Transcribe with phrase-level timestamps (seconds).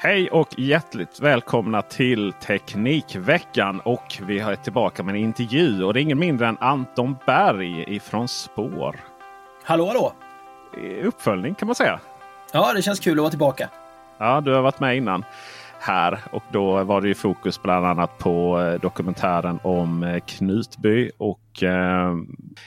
[0.00, 3.80] Hej och hjärtligt välkomna till Teknikveckan.
[3.80, 5.84] Och vi är tillbaka med en intervju.
[5.84, 9.00] Och det är ingen mindre än Anton Berg ifrån Spår.
[9.64, 10.12] Hallå hallå!
[11.02, 12.00] Uppföljning kan man säga.
[12.52, 13.68] Ja, det känns kul att vara tillbaka.
[14.18, 15.24] Ja, du har varit med innan
[15.80, 21.10] här och då var det ju fokus bland annat på eh, dokumentären om eh, Knutby
[21.18, 22.14] och eh,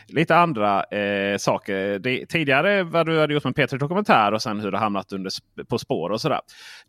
[0.08, 2.00] lite andra eh, saker.
[2.00, 5.32] Det, tidigare vad du hade gjort med Peter dokumentär och sen hur det hamnat under,
[5.70, 6.40] på spår och sådär.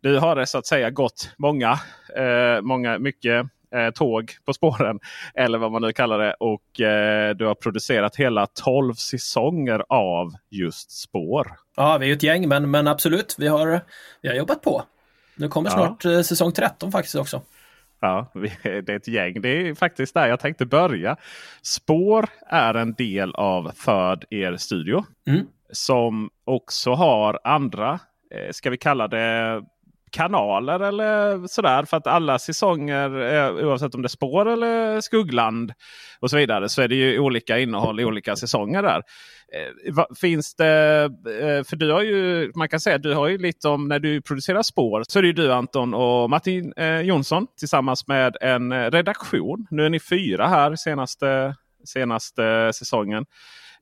[0.01, 1.71] Du har det så att säga gått många,
[2.17, 5.01] eh, många mycket eh, tåg på spåren.
[5.35, 6.35] Eller vad man nu kallar det.
[6.35, 11.53] Och eh, du har producerat hela 12 säsonger av just spår.
[11.77, 13.81] Ja, vi är ett gäng men, men absolut, vi har,
[14.23, 14.83] vi har jobbat på.
[15.37, 16.23] Nu kommer snart ja.
[16.23, 17.43] säsong 13 faktiskt också.
[18.01, 18.33] Ja,
[18.65, 19.41] det är ett gäng.
[19.41, 21.17] Det är faktiskt där jag tänkte börja.
[21.63, 25.05] Spår är en del av Third Er Studio.
[25.27, 25.47] Mm.
[25.71, 28.01] Som också har andra,
[28.51, 29.63] ska vi kalla det
[30.13, 31.85] kanaler eller sådär.
[31.85, 35.73] För att alla säsonger, eh, oavsett om det är spår eller skuggland
[36.21, 39.03] och så vidare, så är det ju olika innehåll i olika säsonger där.
[39.55, 41.03] Eh, finns det,
[41.41, 44.23] eh, för du har ju, man kan säga du har ju lite om när du
[44.23, 46.73] producerar spår så är det ju du Anton och Martin
[47.03, 49.67] Jonsson tillsammans med en redaktion.
[49.71, 53.25] Nu är ni fyra här senaste, senaste säsongen.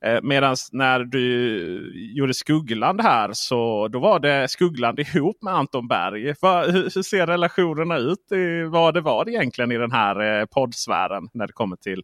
[0.04, 5.88] Eh, Medan när du gjorde Skuggland här så då var det Skuggland ihop med Anton
[5.88, 6.34] Berg.
[6.42, 8.32] Va, hur, hur, ser relationerna ut?
[8.32, 12.02] I, vad det var egentligen i den här eh, poddsfären när det kommer till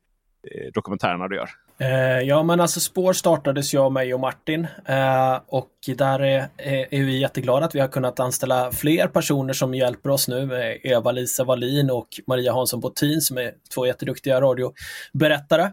[0.50, 1.48] eh, dokumentärerna du gör?
[1.78, 6.80] Eh, ja men alltså Spår startades jag, mig och Martin eh, och där är, eh,
[6.90, 10.50] är, vi jätteglada att vi har kunnat anställa fler personer som hjälper oss nu.
[10.82, 15.72] Eva-Lisa Wallin och Maria Hansson Bottin som är två jätteduktiga radioberättare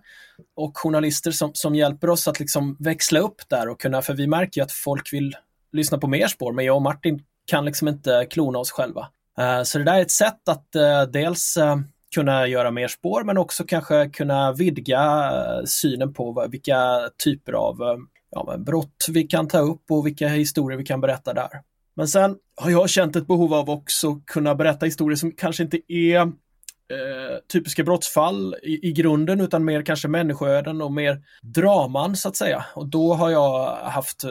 [0.56, 4.28] och journalister som, som hjälper oss att liksom växla upp där och kunna, för vi
[4.28, 5.36] märker ju att folk vill
[5.72, 9.08] lyssna på mer spår men jag och Martin kan liksom inte klona oss själva.
[9.40, 11.76] Eh, så det där är ett sätt att eh, dels eh,
[12.14, 17.82] kunna göra mer spår men också kanske kunna vidga eh, synen på vilka typer av
[17.82, 17.98] eh,
[18.32, 21.50] ja, brott vi kan ta upp och vilka historier vi kan berätta där.
[21.96, 25.94] Men sen har jag känt ett behov av också kunna berätta historier som kanske inte
[25.94, 32.30] är eh, typiska brottsfall i, i, grunden utan mer kanske människoöden och mer draman så
[32.30, 32.66] att säga.
[32.76, 34.30] Och då har jag haft eh,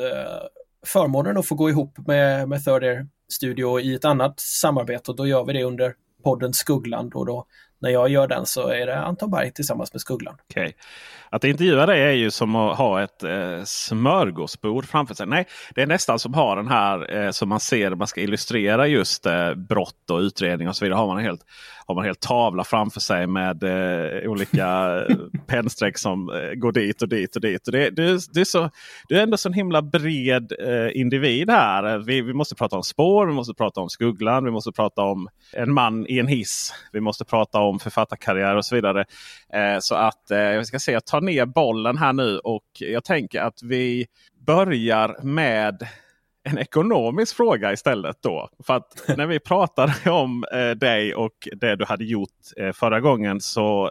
[0.86, 5.16] förmånen att få gå ihop med, med Third Air Studio i ett annat samarbete och
[5.16, 5.94] då gör vi det under
[6.24, 7.46] podden Skuggland och då
[7.82, 10.36] när jag gör den så är det Anton Berg tillsammans med Skugglan.
[10.48, 10.72] Okay.
[11.32, 15.26] Att intervjua dig är ju som att ha ett eh, smörgåsbord framför sig.
[15.26, 18.20] Nej, det är nästan som att ha den här eh, som man ser man ska
[18.20, 20.98] illustrera just eh, brott och utredning och så vidare.
[20.98, 21.40] Har man en helt,
[21.86, 26.72] har man en hel tavla framför sig med eh, olika eh, pennstreck som eh, går
[26.72, 27.66] dit och dit och dit.
[27.66, 28.70] Och det, du, du, är så,
[29.08, 31.98] du är ändå så en himla bred eh, individ här.
[31.98, 35.28] Vi, vi måste prata om spår, vi måste prata om Skugglan, vi måste prata om
[35.52, 36.74] en man i en hiss.
[36.92, 39.04] Vi måste prata om författarkarriär och så vidare.
[39.52, 43.04] Eh, så att eh, jag ska se, jag tar ner bollen här nu och jag
[43.04, 44.06] tänker att vi
[44.46, 45.88] börjar med
[46.44, 48.16] en ekonomisk fråga istället.
[48.22, 48.48] då.
[48.66, 53.00] För att när vi pratade om eh, dig och det du hade gjort eh, förra
[53.00, 53.90] gången så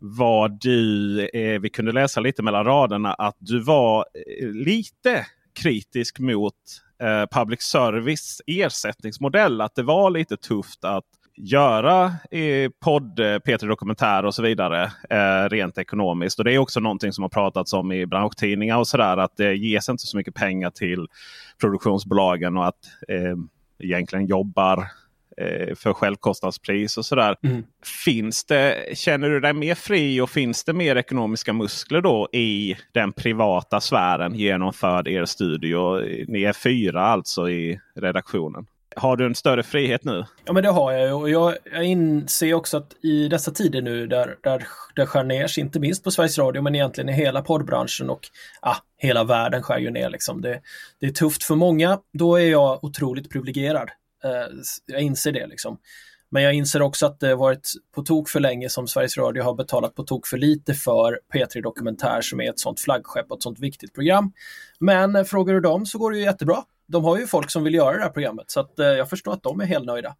[0.00, 4.06] var du, eh, vi kunde läsa lite mellan raderna, att du var
[4.40, 5.26] eh, lite
[5.60, 6.54] kritisk mot
[7.02, 9.60] eh, public service ersättningsmodell.
[9.60, 11.04] Att det var lite tufft att
[11.36, 16.38] göra eh, podd, eh, P3 Dokumentär och så vidare eh, rent ekonomiskt.
[16.38, 19.16] Och Det är också någonting som har pratats om i branschtidningar och sådär.
[19.16, 21.06] Att det ges inte så mycket pengar till
[21.60, 23.36] produktionsbolagen och att eh,
[23.78, 24.78] egentligen jobbar
[25.36, 27.36] eh, för självkostnadspris och sådär.
[27.42, 27.64] Mm.
[28.04, 32.76] Finns det, känner du dig mer fri och finns det mer ekonomiska muskler då i
[32.92, 36.00] den privata sfären genomförd er studio?
[36.28, 38.66] Ni är fyra alltså i redaktionen.
[38.98, 40.24] Har du en större frihet nu?
[40.44, 43.82] Ja men det har jag ju och jag, jag inser också att i dessa tider
[43.82, 47.42] nu där, där det skär ner inte minst på Sveriges Radio men egentligen i hela
[47.42, 48.28] poddbranschen och
[48.60, 50.10] ah, hela världen skär ju ner.
[50.10, 50.40] Liksom.
[50.40, 50.60] Det,
[51.00, 51.98] det är tufft för många.
[52.12, 53.90] Då är jag otroligt privilegierad.
[54.24, 54.54] Eh,
[54.86, 55.78] jag inser det liksom.
[56.30, 59.54] Men jag inser också att det varit på tok för länge som Sveriges Radio har
[59.54, 63.42] betalat på tok för lite för P3 Dokumentär som är ett sånt flaggskepp och ett
[63.42, 64.32] sånt viktigt program.
[64.80, 67.64] Men eh, frågar du dem så går det ju jättebra de har ju folk som
[67.64, 70.16] vill göra det här programmet så att eh, jag förstår att de är helt nöjda.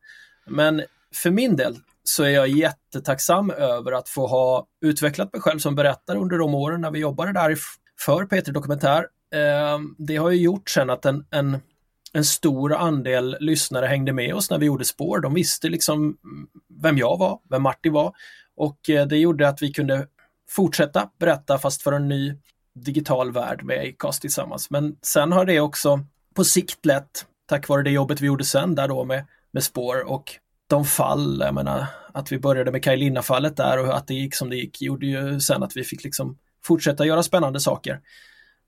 [0.46, 0.82] Men
[1.14, 5.74] för min del så är jag jättetacksam över att få ha utvecklat mig själv som
[5.74, 7.58] berättare under de åren när vi jobbade där
[8.00, 9.06] för Peter Dokumentär.
[9.34, 11.58] Eh, det har ju gjort sen att en, en,
[12.12, 15.20] en stor andel lyssnare hängde med oss när vi gjorde spår.
[15.20, 16.16] De visste liksom
[16.82, 18.12] vem jag var, vem Martin var
[18.56, 20.06] och eh, det gjorde att vi kunde
[20.48, 22.34] fortsätta berätta fast för en ny
[22.74, 24.70] digital värld med Acast tillsammans.
[24.70, 26.00] Men sen har det också
[26.36, 30.10] på sikt lätt, tack vare det jobbet vi gjorde sen där då med, med spår
[30.10, 30.32] och
[30.66, 34.34] de fall, jag menar att vi började med Kaj Linna-fallet där och att det gick
[34.34, 38.00] som det gick gjorde ju sen att vi fick liksom fortsätta göra spännande saker.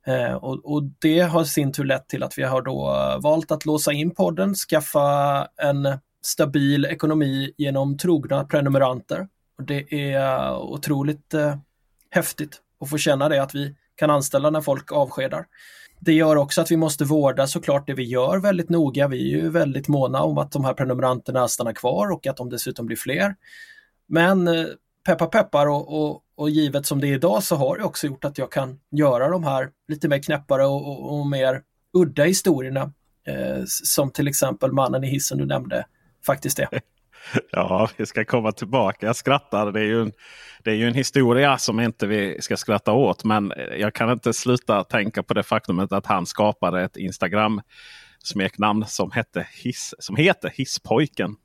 [0.06, 3.50] Eh, och, och, det har sin tur lett till att vi har då eh, valt
[3.50, 9.28] att låsa in podden, skaffa en stabil ekonomi genom trogna prenumeranter.
[9.58, 11.56] Och det är eh, otroligt eh,
[12.10, 15.46] häftigt att få känna det att vi kan anställa när folk avskedar.
[16.00, 19.08] Det gör också att vi måste vårda såklart det vi gör väldigt noga.
[19.08, 22.50] Vi är ju väldigt måna om att de här prenumeranterna stannar kvar och att de
[22.50, 23.36] dessutom blir fler.
[24.06, 24.66] Men eh,
[25.06, 28.24] peppar peppar och, och, och, givet som det är idag så har det också gjort
[28.24, 31.62] att jag kan göra de här lite mer knäppare och, och, och mer
[31.92, 32.92] udda historierna.
[33.26, 35.86] Eh, som till exempel mannen i hissen du nämnde
[36.26, 36.68] faktiskt är.
[37.50, 39.06] Ja, vi ska komma tillbaka.
[39.06, 39.72] Jag skrattar.
[39.72, 40.12] Det är ju en,
[40.64, 43.24] det är ju en historia som inte vi ska skratta åt.
[43.24, 47.60] Men jag kan inte sluta tänka på det faktumet att han skapade ett Instagram
[48.22, 51.36] smeknamn som, hette Hiss, som heter Hisspojken.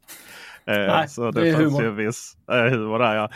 [0.66, 1.90] Eh, Nej, så det, det är humor.
[1.90, 3.30] Viss eh, humor där, ja.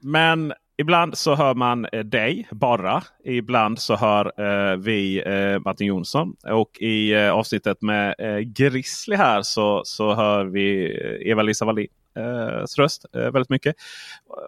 [0.00, 3.02] Men ibland så hör man eh, dig bara.
[3.24, 6.36] Ibland så hör eh, vi eh, Martin Jonsson.
[6.44, 11.90] Och i eh, avsnittet med eh, Grizzly här så, så hör vi eh, Eva-Lisa Wallins
[12.16, 13.76] eh, röst eh, väldigt mycket.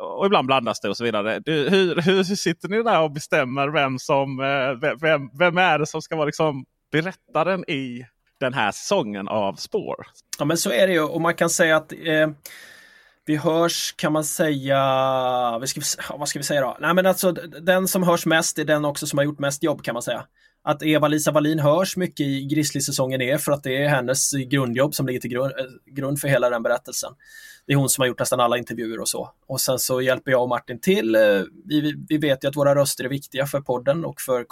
[0.01, 1.41] Och ibland blandas det och så vidare.
[1.45, 4.37] Du, hur, hur sitter ni där och bestämmer vem som
[5.01, 8.07] vem, vem är det som ska vara liksom berättaren i
[8.41, 10.07] den här säsongen av Spår?
[10.39, 11.93] Ja men så är det ju och man kan säga att
[13.29, 14.79] vi hörs kan man säga,
[16.11, 16.77] vad ska vi säga då?
[16.81, 19.83] Nej men alltså den som hörs mest är den också som har gjort mest jobb
[19.83, 20.25] kan man säga.
[20.63, 25.07] Att Eva-Lisa Wallin hörs mycket i Grizzly-säsongen är för att det är hennes grundjobb som
[25.07, 27.13] ligger till grund, eh, grund för hela den berättelsen.
[27.67, 29.31] Det är hon som har gjort nästan alla intervjuer och så.
[29.47, 31.15] Och sen så hjälper jag och Martin till.
[31.15, 31.21] Eh,
[31.65, 34.47] vi, vi vet ju att våra röster är viktiga för podden och för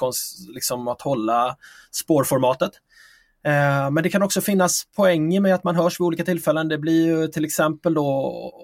[0.54, 1.56] liksom att hålla
[1.90, 2.70] spårformatet.
[3.44, 6.68] Eh, men det kan också finnas poänger med att man hörs vid olika tillfällen.
[6.68, 8.06] Det blir ju till exempel då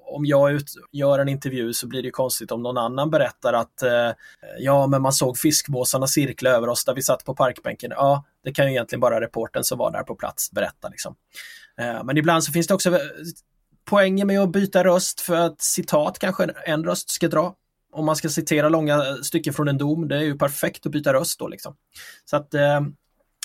[0.05, 3.83] om jag ut, gör en intervju så blir det konstigt om någon annan berättar att
[3.83, 4.11] eh,
[4.59, 7.91] ja, men man såg fiskmåsarna cirkla över oss där vi satt på parkbänken.
[7.95, 10.89] Ja, det kan ju egentligen bara reporten som var där på plats berätta.
[10.89, 11.15] Liksom.
[11.79, 13.01] Eh, men ibland så finns det också eh,
[13.85, 17.55] poänger med att byta röst för att citat kanske en röst ska dra.
[17.93, 21.13] Om man ska citera långa stycken från en dom, det är ju perfekt att byta
[21.13, 21.49] röst då.
[21.49, 21.77] Liksom.
[22.25, 22.81] Så att eh,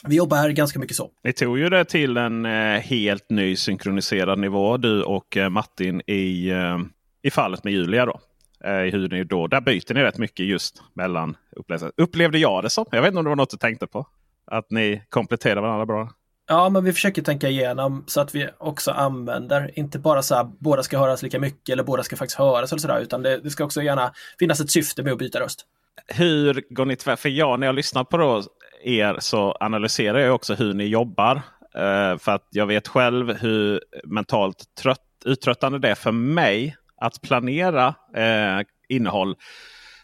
[0.04, 1.12] vi jobbar ganska mycket så.
[1.24, 6.02] Ni tog ju det till en eh, helt ny synkroniserad nivå du och eh, Martin
[6.08, 6.78] i, eh,
[7.22, 8.06] i fallet med Julia.
[8.06, 8.20] Då.
[8.64, 11.92] Eh, hur ni då, där byter ni rätt mycket just mellan upplevelser.
[11.98, 12.86] Upplevde jag det som.
[12.92, 14.08] Jag vet inte om det var något du tänkte på.
[14.52, 16.10] Att ni kompletterar varandra bra.
[16.50, 20.44] Ja, men vi försöker tänka igenom så att vi också använder, inte bara så här
[20.60, 23.50] båda ska höras lika mycket eller båda ska faktiskt höras eller sådär, utan det, det
[23.50, 25.66] ska också gärna finnas ett syfte med att byta röst.
[26.08, 27.20] Hur går ni tvärt?
[27.20, 28.44] För jag, när jag lyssnar på då,
[28.88, 31.36] er så analyserar jag också hur ni jobbar.
[31.76, 37.22] Eh, för att jag vet själv hur mentalt trött, uttröttande det är för mig att
[37.22, 39.36] planera eh, innehåll.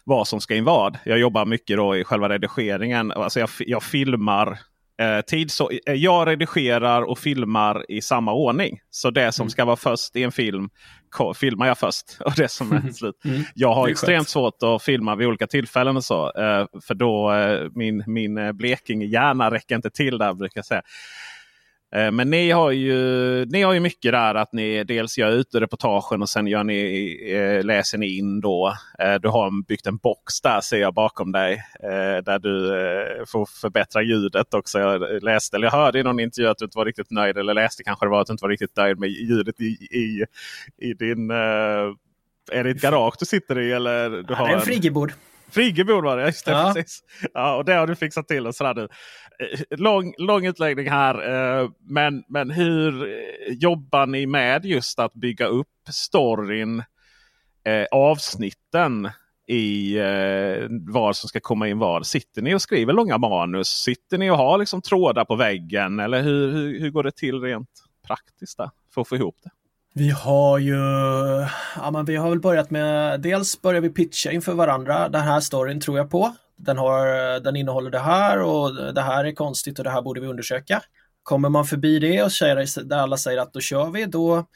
[0.04, 0.98] Vad som ska in vad.
[1.04, 3.12] Jag jobbar mycket då i själva redigeringen.
[3.12, 4.58] Alltså jag, jag filmar
[5.00, 5.50] eh, tid.
[5.50, 8.80] Så, eh, jag redigerar och filmar i samma ordning.
[8.90, 9.50] Så det som mm.
[9.50, 10.68] ska vara först i en film
[11.34, 12.16] filmar jag först.
[12.24, 12.92] Och det som är mm.
[12.92, 13.14] slut.
[13.24, 13.42] Mm.
[13.54, 14.28] Jag har extremt skönt.
[14.28, 15.96] svårt att filma vid olika tillfällen.
[15.96, 16.32] och så.
[16.32, 20.82] Eh, för då eh, min, min eh, Blekinge-hjärna räcker inte till där brukar jag säga.
[21.94, 26.22] Eh, men ni har, ju, ni har ju mycket där att ni dels gör utereportagen
[26.22, 28.74] och sen gör ni, eh, läser ni in då.
[28.98, 31.62] Eh, du har byggt en box där ser jag bakom dig.
[32.24, 34.78] Där du får förbättra ljudet också.
[34.78, 37.38] Jag läste eller jag hörde i någon intervju att du inte var riktigt nöjd.
[37.38, 40.24] Eller läste kanske det var att du inte var riktigt nöjd med ljudet i, i,
[40.78, 41.30] i din...
[41.30, 43.72] Är det ett garage du sitter i?
[43.72, 45.12] Eller du ja, har det är en friggebod.
[45.54, 46.72] Friggebod var det, just det, ja.
[46.74, 47.02] precis.
[47.34, 48.46] Ja, och det har du fixat till.
[48.46, 48.88] Och sådär nu.
[49.38, 51.14] Eh, lång, lång utläggning här.
[51.62, 53.08] Eh, men, men hur
[53.48, 56.82] jobbar ni med just att bygga upp storyn,
[57.64, 59.10] eh, avsnitten
[59.46, 59.98] i
[60.86, 62.06] vad som ska komma in vad?
[62.06, 63.68] Sitter ni och skriver långa manus?
[63.68, 66.00] Sitter ni och har liksom trådar på väggen?
[66.00, 67.68] Eller hur, hur, hur går det till rent
[68.06, 69.50] praktiskt där, för att få ihop det?
[69.96, 70.76] Vi har ju,
[71.76, 75.08] ja men vi har väl börjat med, dels börjar vi pitcha inför varandra.
[75.08, 76.34] Den här storyn tror jag på.
[76.56, 80.20] Den, har, den innehåller det här och det här är konstigt och det här borde
[80.20, 80.82] vi undersöka.
[81.22, 84.46] Kommer man förbi det och säger, där alla säger att då kör vi, då,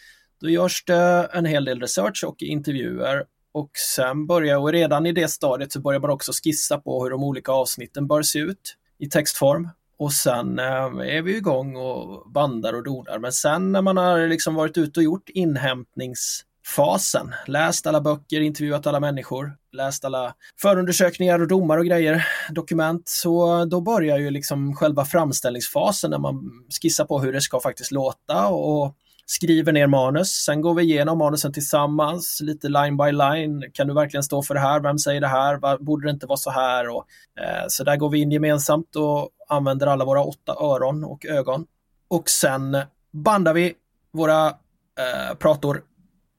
[0.40, 3.24] då görs det en hel del research och intervjuer.
[3.52, 7.10] Och sen börjar, och redan i det stadiet så börjar man också skissa på hur
[7.10, 9.68] de olika avsnitten bör se ut i textform.
[9.98, 13.18] Och sen eh, är vi igång och bandar och donar.
[13.18, 18.86] Men sen när man har liksom varit ute och gjort inhämtningsfasen, läst alla böcker, intervjuat
[18.86, 24.74] alla människor, läst alla förundersökningar och domar och grejer, dokument, så då börjar ju liksom
[24.74, 26.50] själva framställningsfasen när man
[26.82, 28.94] skissar på hur det ska faktiskt låta och
[29.30, 30.28] skriver ner manus.
[30.28, 33.70] Sen går vi igenom manusen tillsammans, lite line by line.
[33.72, 34.80] Kan du verkligen stå för det här?
[34.80, 35.78] Vem säger det här?
[35.78, 36.88] Borde det inte vara så här?
[36.88, 37.06] Och,
[37.40, 41.66] eh, så där går vi in gemensamt och använder alla våra åtta öron och ögon.
[42.08, 42.78] Och sen
[43.12, 43.74] bandar vi
[44.12, 45.82] våra eh, prator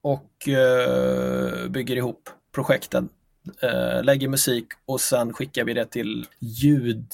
[0.02, 3.10] och eh, bygger ihop projekten
[3.62, 7.06] eh, lägger musik och sen skickar vi det till ljud...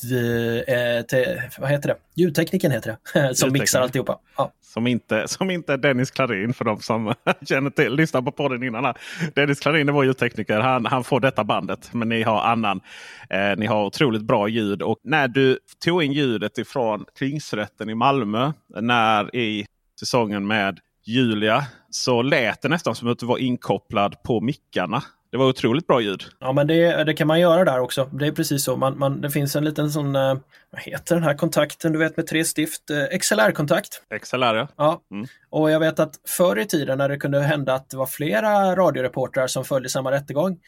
[0.68, 1.96] Eh, till, vad heter det?
[2.14, 3.36] Ljudtekniken heter det.
[3.36, 4.20] som mixar alltihopa.
[4.38, 4.52] Ja.
[4.76, 7.14] Som, inte, som inte är Dennis Klarin för de som
[7.50, 8.86] känner till, lyssnar på podden innan.
[8.86, 8.98] Här.
[9.36, 10.60] Dennis Klarin är vår ljudtekniker.
[10.60, 11.94] Han, han får detta bandet.
[11.94, 12.82] Men ni har annan.
[13.30, 14.82] Eh, ni har otroligt bra ljud.
[14.82, 18.52] Och när du tog in ljudet ifrån Tingsrätten i Malmö.
[18.82, 19.66] När i
[20.00, 25.04] säsongen med Julia så lät det nästan som att du var inkopplad på mickarna.
[25.32, 26.24] Det var otroligt bra ljud.
[26.40, 28.10] Ja men det, det kan man göra där också.
[28.14, 28.76] Det är precis så.
[28.76, 30.36] Man, man, det finns en liten sån, eh,
[30.70, 32.90] vad heter den här kontakten du vet med tre stift?
[32.90, 34.02] Eh, XLR-kontakt.
[34.22, 34.68] XLR ja.
[34.78, 35.02] ja.
[35.12, 35.28] Mm.
[35.50, 38.76] Och jag vet att förr i tiden när det kunde hända att det var flera
[38.76, 40.60] radioreportrar som följde samma rättegång.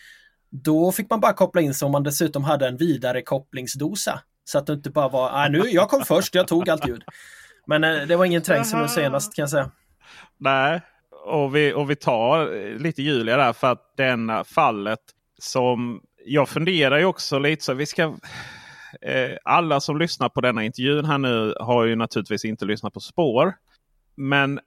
[0.49, 4.21] Då fick man bara koppla in sig om man dessutom hade en vidarekopplingsdosa.
[4.45, 7.03] Så att det inte bara var, nej nu, jag kom först, jag tog allt ljud.
[7.67, 9.71] Men eh, det var ingen trängsel nu senast kan jag säga.
[10.37, 10.81] Nej,
[11.27, 14.99] och vi, och vi tar eh, lite Julia där för att denna fallet
[15.39, 18.03] som jag funderar ju också lite så vi ska
[19.01, 22.99] eh, alla som lyssnar på denna intervjun här nu har ju naturligtvis inte lyssnat på
[22.99, 23.53] spår.
[24.15, 24.59] Men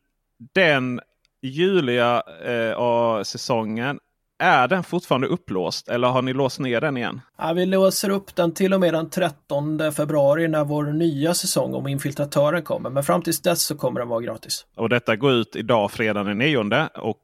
[0.55, 1.01] den
[1.43, 4.01] Julia-säsongen eh,
[4.41, 7.21] är den fortfarande upplåst eller har ni låst ner den igen?
[7.39, 11.75] Ja, vi låser upp den till och med den 13 februari när vår nya säsong
[11.75, 12.91] om infiltratören kommer.
[12.91, 14.67] Men fram tills dess så kommer den vara gratis.
[14.77, 16.65] Och detta går ut idag fredag den 9 och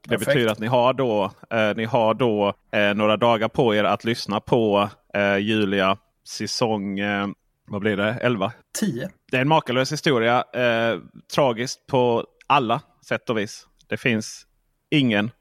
[0.03, 0.25] det Perfekt.
[0.25, 4.03] betyder att ni har då, eh, ni har då eh, några dagar på er att
[4.03, 5.97] lyssna på eh, Julia
[6.27, 7.27] säsong eh,
[7.69, 8.17] vad blir det?
[8.21, 8.51] 11?
[8.79, 9.09] 10.
[9.31, 10.43] Det är en makalös historia.
[10.53, 10.99] Eh,
[11.35, 13.67] tragiskt på alla sätt och vis.
[13.87, 14.45] Det finns
[14.91, 15.31] ingen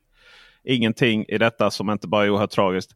[0.67, 2.91] ingenting i detta som inte bara är oerhört tragiskt.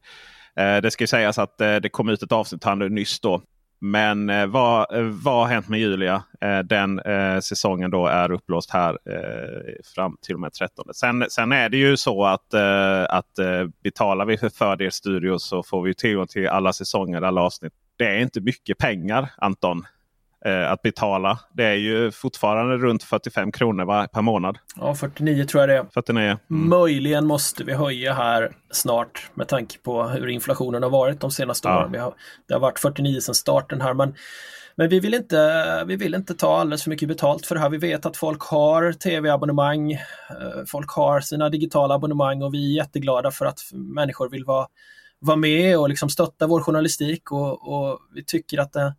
[0.56, 3.42] Eh, det ska sägas att eh, det kom ut ett avsnitt här nyss då.
[3.80, 6.22] Men eh, vad, eh, vad har hänt med Julia?
[6.40, 10.94] Eh, den eh, säsongen då är upplåst här eh, fram till och med 13.
[10.94, 15.38] Sen, sen är det ju så att, eh, att eh, betalar vi för Fördel Studio
[15.38, 17.72] så får vi tillgång till alla säsonger, alla avsnitt.
[17.98, 19.84] Det är inte mycket pengar Anton
[20.44, 21.38] eh, att betala.
[21.52, 24.58] Det är ju fortfarande runt 45 kronor var, per månad.
[24.76, 25.86] Ja, 49 tror jag det är.
[25.94, 26.38] 49.
[26.50, 26.68] Mm.
[26.68, 31.68] Möjligen måste vi höja här snart med tanke på hur inflationen har varit de senaste
[31.68, 31.78] ja.
[31.78, 32.00] åren.
[32.00, 32.14] Har,
[32.48, 33.94] det har varit 49 sedan starten här.
[33.94, 34.14] Men
[34.76, 37.70] men vi vill, inte, vi vill inte ta alldeles för mycket betalt för det här.
[37.70, 42.76] Vi vet att folk har tv-abonnemang, eh, folk har sina digitala abonnemang och vi är
[42.76, 44.66] jätteglada för att människor vill vara,
[45.18, 48.94] vara med och liksom stötta vår journalistik och, och vi tycker att det,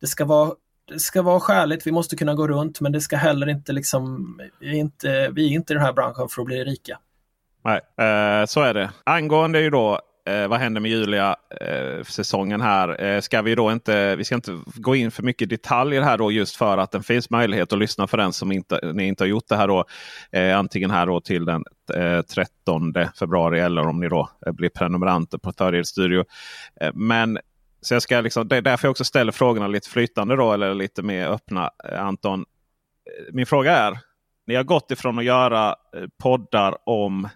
[0.00, 0.52] det ska vara
[0.88, 4.26] det ska vara skäligt, vi måste kunna gå runt men det ska heller inte liksom,
[4.60, 6.98] vi är inte, vi är inte i den här branschen för att bli rika.
[7.64, 8.90] Nej, eh, så är det.
[9.04, 13.04] Angående ju då eh, vad händer med Julia eh, här.
[13.04, 16.32] Eh, ska vi då inte, vi ska inte gå in för mycket detaljer här då
[16.32, 19.28] just för att det finns möjlighet att lyssna för den som inte, ni inte har
[19.28, 19.84] gjort det här då.
[20.32, 21.64] Eh, antingen här då till den
[21.94, 26.24] eh, 13 februari eller om ni då eh, blir prenumeranter på Third Studio.
[26.80, 27.38] Eh, men
[27.84, 30.74] så jag ska liksom, det är därför jag också ställer frågorna lite flytande då eller
[30.74, 31.70] lite mer öppna.
[31.84, 33.98] Eh, Anton, eh, min fråga är.
[34.46, 37.28] Ni har gått ifrån att göra eh, poddar om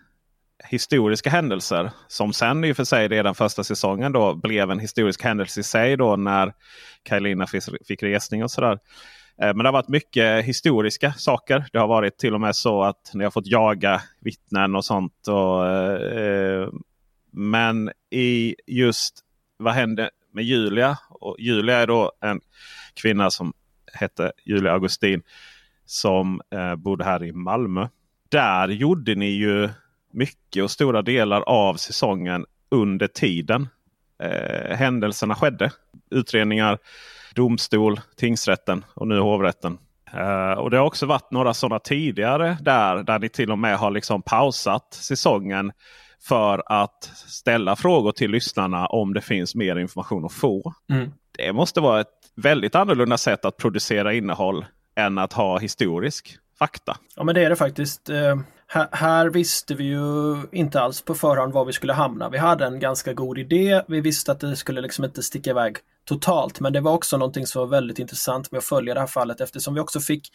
[0.65, 1.91] historiska händelser.
[2.09, 5.63] Som sen i och för sig redan första säsongen då blev en historisk händelse i
[5.63, 6.53] sig då när
[7.03, 7.47] Kajlina
[7.89, 8.79] fick resning och sådär.
[9.37, 11.67] Men det har varit mycket historiska saker.
[11.73, 15.29] Det har varit till och med så att ni har fått jaga vittnen och sånt.
[15.29, 16.69] Och, eh,
[17.33, 19.25] men i just
[19.57, 20.99] vad hände med Julia?
[21.11, 22.41] Och Julia är då en
[22.95, 23.53] kvinna som
[23.93, 25.23] hette Julia Augustin.
[25.85, 27.89] Som eh, bodde här i Malmö.
[28.29, 29.69] Där gjorde ni ju
[30.13, 33.69] mycket och stora delar av säsongen under tiden
[34.23, 35.71] eh, händelserna skedde.
[36.11, 36.79] Utredningar,
[37.35, 39.79] domstol, tingsrätten och nu hovrätten.
[40.15, 43.79] Uh, och Det har också varit några sådana tidigare där, där ni till och med
[43.79, 45.73] har liksom pausat säsongen
[46.21, 50.75] för att ställa frågor till lyssnarna om det finns mer information att få.
[50.91, 51.11] Mm.
[51.39, 54.65] Det måste vara ett väldigt annorlunda sätt att producera innehåll
[54.97, 56.97] än att ha historisk fakta.
[57.17, 58.11] Ja men det är det faktiskt.
[58.11, 62.29] Uh, här, här, visste vi ju inte alls på förhand var vi skulle hamna.
[62.29, 63.83] Vi hade en ganska god idé.
[63.89, 65.77] Vi visste att det skulle liksom inte sticka iväg
[66.09, 66.61] totalt.
[66.61, 69.41] Men det var också någonting som var väldigt intressant med att följa det här fallet
[69.41, 70.29] eftersom vi också fick,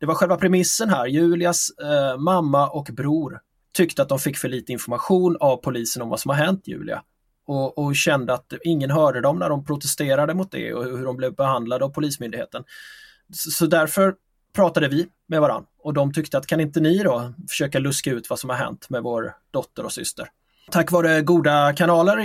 [0.00, 3.40] det var själva premissen här, Julias eh, mamma och bror
[3.72, 7.02] tyckte att de fick för lite information av polisen om vad som har hänt Julia.
[7.46, 11.16] Och, och, kände att ingen hörde dem när de protesterade mot det och hur de
[11.16, 12.64] blev behandlade av Polismyndigheten.
[13.32, 14.14] Så, så därför
[14.54, 18.30] pratade vi med varann och de tyckte att kan inte ni då försöka luska ut
[18.30, 20.28] vad som har hänt med vår dotter och syster?
[20.70, 22.18] Tack vare goda kanaler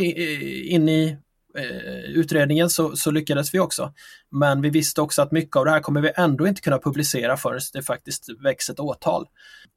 [0.71, 1.17] in i
[1.57, 3.93] Eh, utredningen så, så, lyckades vi också.
[4.31, 7.38] Men vi visste också att mycket av det här kommer vi ändå inte kunna publicera
[7.38, 9.25] förrän det faktiskt väcks ett åtal.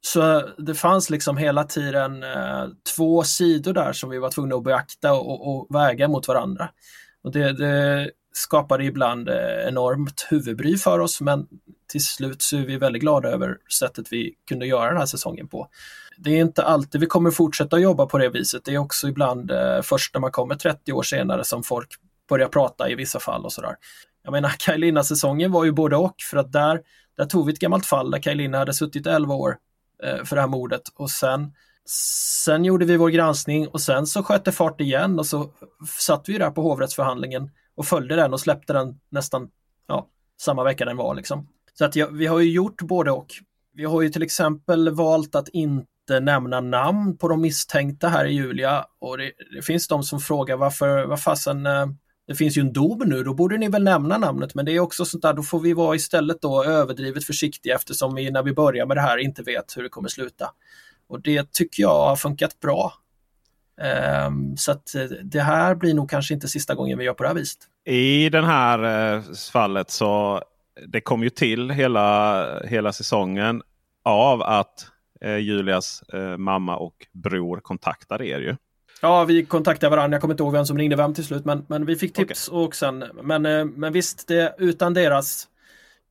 [0.01, 2.65] Så det fanns liksom hela tiden eh,
[2.95, 6.69] två sidor där som vi var tvungna att beakta och, och väga mot varandra.
[7.23, 11.47] Och det, det skapade ibland eh, enormt huvudbry för oss men
[11.87, 15.47] till slut så är vi väldigt glada över sättet vi kunde göra den här säsongen
[15.47, 15.67] på.
[16.17, 18.65] Det är inte alltid vi kommer fortsätta jobba på det viset.
[18.65, 21.89] Det är också ibland eh, först när man kommer 30 år senare som folk
[22.29, 23.75] börjar prata i vissa fall och sådär.
[24.23, 26.81] Jag menar, Kajlina-säsongen var ju både och för att där,
[27.17, 29.57] där tog vi ett gammalt fall där Kajlina hade suttit 11 år
[30.03, 31.51] eh, för det här mordet och sen
[31.89, 35.49] Sen gjorde vi vår granskning och sen så sköt det fart igen och så
[35.99, 39.49] satt vi där på hovrättsförhandlingen och följde den och släppte den nästan
[39.87, 40.07] ja,
[40.41, 41.15] samma vecka den var.
[41.15, 41.47] Liksom.
[41.73, 43.27] Så att ja, vi har ju gjort både och.
[43.73, 48.33] Vi har ju till exempel valt att inte nämna namn på de misstänkta här i
[48.33, 51.87] Julia och det, det finns de som frågar varför, vad fasen, eh,
[52.27, 54.79] det finns ju en dom nu, då borde ni väl nämna namnet, men det är
[54.79, 58.53] också sånt där, då får vi vara istället då överdrivet försiktiga eftersom vi när vi
[58.53, 60.49] börjar med det här inte vet hur det kommer sluta.
[61.09, 62.93] Och det tycker jag har funkat bra.
[64.27, 67.23] Um, så att eh, det här blir nog kanske inte sista gången vi gör på
[67.23, 67.59] det här viset.
[67.85, 70.41] I det här eh, fallet så
[70.87, 73.61] det kom ju till hela, hela säsongen
[74.03, 74.87] av att
[75.21, 78.55] eh, Julias eh, mamma och bror kontaktade er ju.
[79.01, 80.15] Ja, vi kontaktade varandra.
[80.15, 82.49] Jag kommer inte ihåg vem som ringde vem till slut, men, men vi fick tips
[82.49, 82.59] okay.
[82.59, 85.47] och sen, men, eh, men visst, det, utan deras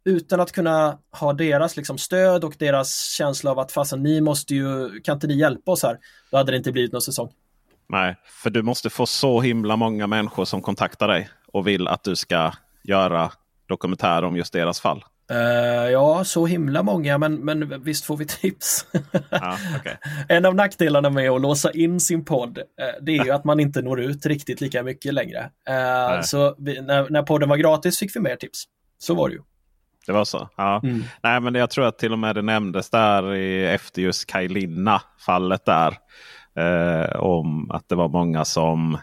[0.06, 4.54] utan att kunna ha deras liksom stöd och deras känsla av att fasen ni måste
[4.54, 5.98] ju, kan inte ni hjälpa oss här?
[6.30, 7.32] Då hade det inte blivit någon säsong.
[7.88, 12.04] Nej, för du måste få så himla många människor som kontaktar dig och vill att
[12.04, 13.32] du ska göra
[13.66, 15.04] dokumentär om just deras fall?
[15.32, 18.86] Uh, ja, så himla många, men, men visst får vi tips.
[19.30, 19.94] ah, okay.
[20.28, 22.64] En av nackdelarna med att låsa in sin podd, uh,
[23.00, 25.50] det är ju att man inte når ut riktigt lika mycket längre.
[25.70, 28.64] Uh, så vi, när, när podden var gratis fick vi mer tips.
[28.98, 29.40] Så var det ju.
[30.06, 30.48] Det var så?
[30.56, 30.80] Ja.
[30.84, 31.02] Mm.
[31.22, 35.02] Nej, men jag tror att till och med det nämndes där i, efter just Kajlina
[35.26, 35.96] fallet där.
[37.16, 38.98] Om att det var många som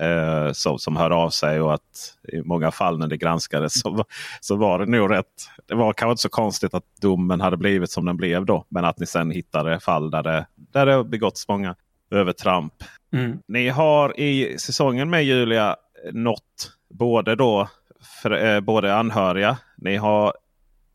[0.00, 4.04] eh, som, som hör av sig och att i många fall när det granskades så,
[4.40, 5.26] så var det nog rätt.
[5.66, 8.64] Det var kanske inte så konstigt att domen hade blivit som den blev då.
[8.68, 11.74] Men att ni sen hittade fall där det, där det begåtts många
[12.10, 12.74] övertramp.
[13.12, 13.38] Mm.
[13.46, 15.76] Ni har i säsongen med Julia
[16.12, 17.68] nått både då
[18.22, 19.58] för, eh, både anhöriga.
[19.76, 20.34] Ni har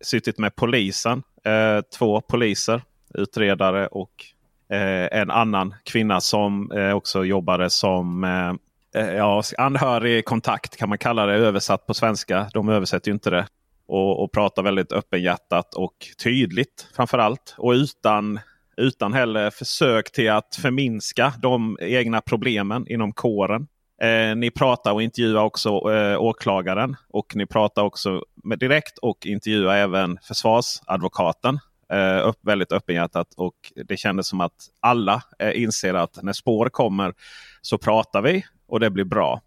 [0.02, 1.24] suttit med polisen.
[1.44, 2.82] Eh, två poliser,
[3.14, 4.26] utredare och
[4.70, 8.54] eh, en annan kvinna som eh, också jobbade som Eh,
[8.96, 12.50] Eh, ja, anhörig kontakt kan man kalla det översatt på svenska.
[12.54, 13.48] De översätter ju inte det.
[13.88, 17.56] Och, och pratar väldigt öppenhjärtat och tydligt framförallt.
[17.58, 18.40] Och utan,
[18.78, 23.68] utan heller försök till att förminska de egna problemen inom kåren.
[24.02, 26.96] Eh, ni pratar och intervjuar också eh, åklagaren.
[27.10, 31.60] Och ni pratar också med direkt och intervjuar även försvarsadvokaten.
[31.94, 33.28] Eh, upp, väldigt öppenhjärtat.
[33.38, 37.14] Och det kändes som att alla eh, inser att när spår kommer
[37.62, 39.42] så pratar vi och det blir bra.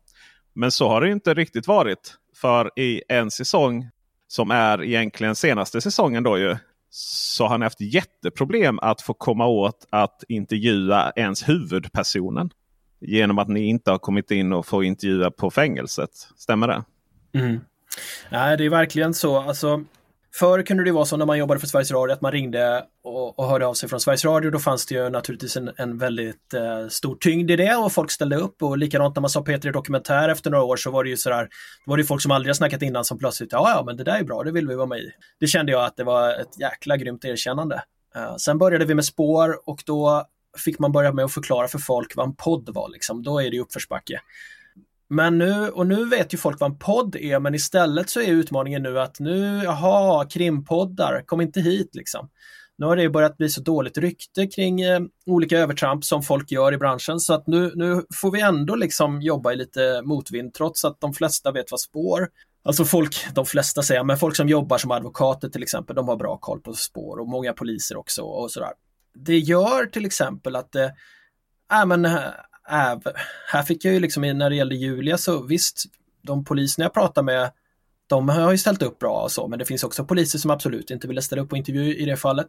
[0.54, 2.14] Men så har det inte riktigt varit.
[2.36, 3.88] För i en säsong
[4.28, 6.56] som är egentligen senaste säsongen då ju.
[6.90, 12.50] så har ni haft jätteproblem att få komma åt att intervjua ens huvudpersonen.
[13.00, 16.10] Genom att ni inte har kommit in och få intervjua på fängelset.
[16.36, 16.84] Stämmer det?
[17.38, 17.60] Mm.
[18.30, 19.38] Nej, det är verkligen så.
[19.38, 19.84] Alltså,
[20.34, 23.38] Förr kunde det vara så när man jobbade för Sveriges Radio att man ringde och,
[23.38, 24.50] och hörde av sig från Sveriges Radio.
[24.50, 28.10] Då fanns det ju naturligtvis en, en väldigt eh, stor tyngd i det och folk
[28.10, 28.62] ställde upp.
[28.62, 31.48] Och likadant när man sa P3 Dokumentär efter några år så var det ju sådär,
[31.84, 34.04] då var det folk som aldrig har snackat innan som plötsligt, ja ja men det
[34.04, 35.10] där är bra, det vill vi vara med i.
[35.40, 37.82] Det kände jag att det var ett jäkla grymt erkännande.
[38.16, 40.26] Eh, sen började vi med spår och då
[40.64, 42.88] fick man börja med att förklara för folk vad en podd var.
[42.88, 43.22] Liksom.
[43.22, 44.20] Då är det uppförsbacke.
[45.14, 48.26] Men nu, och nu vet ju folk vad en podd är, men istället så är
[48.26, 52.28] utmaningen nu att nu, jaha, krimpoddar, kom inte hit liksom.
[52.78, 56.74] Nu har det börjat bli så dåligt rykte kring eh, olika övertramp som folk gör
[56.74, 60.84] i branschen så att nu, nu får vi ändå liksom jobba i lite motvind trots
[60.84, 62.28] att de flesta vet vad spår.
[62.64, 66.16] Alltså folk, de flesta säger, men folk som jobbar som advokater till exempel, de har
[66.16, 68.72] bra koll på spår och många poliser också och sådär.
[69.14, 70.94] Det gör till exempel att det,
[71.72, 72.20] äh, men eh,
[72.70, 73.12] äh,
[73.46, 75.84] här fick jag ju liksom när det gällde Julia så visst,
[76.22, 77.50] de poliserna jag pratade med
[78.06, 80.90] de har ju ställt upp bra och så, men det finns också poliser som absolut
[80.90, 82.46] inte ville ställa upp på intervju i det fallet.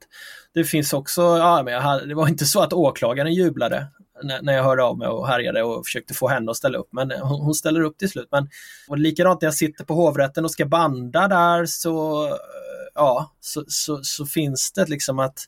[0.53, 3.87] Det finns också, ja, men jag, det var inte så att åklagaren jublade
[4.23, 6.87] när, när jag hörde av mig och härjade och försökte få henne att ställa upp,
[6.91, 8.27] men hon, hon ställer upp till slut.
[8.31, 8.49] Men
[8.87, 12.27] och likadant när jag sitter på hovrätten och ska banda där så,
[12.95, 15.39] ja, så, så, så finns det liksom att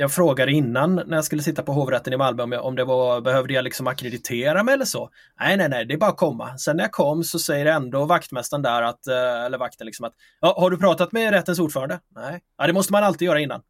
[0.00, 2.84] jag frågade innan när jag skulle sitta på hovrätten i Malmö om, jag, om det
[2.84, 5.10] var, behövde jag liksom akkreditera mig eller så.
[5.40, 6.58] Nej, nej, nej, det är bara att komma.
[6.58, 10.12] Sen när jag kom så säger ändå vaktmästaren där att, eh, eller vakten liksom att,
[10.40, 12.00] ja, har du pratat med rättens ordförande?
[12.16, 12.40] Nej.
[12.58, 13.62] Ja, det måste man alltid göra innan.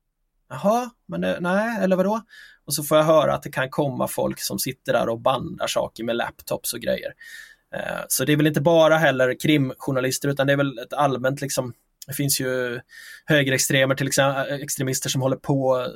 [0.48, 2.20] Jaha, men det, nej, eller vadå?
[2.64, 5.66] Och så får jag höra att det kan komma folk som sitter där och bandar
[5.66, 7.12] saker med laptops och grejer.
[7.74, 11.40] Eh, så det är väl inte bara heller krimjournalister utan det är väl ett allmänt
[11.40, 11.72] liksom
[12.06, 12.80] det finns ju
[13.24, 15.86] högerextremer, till exempel äh, extremister som håller på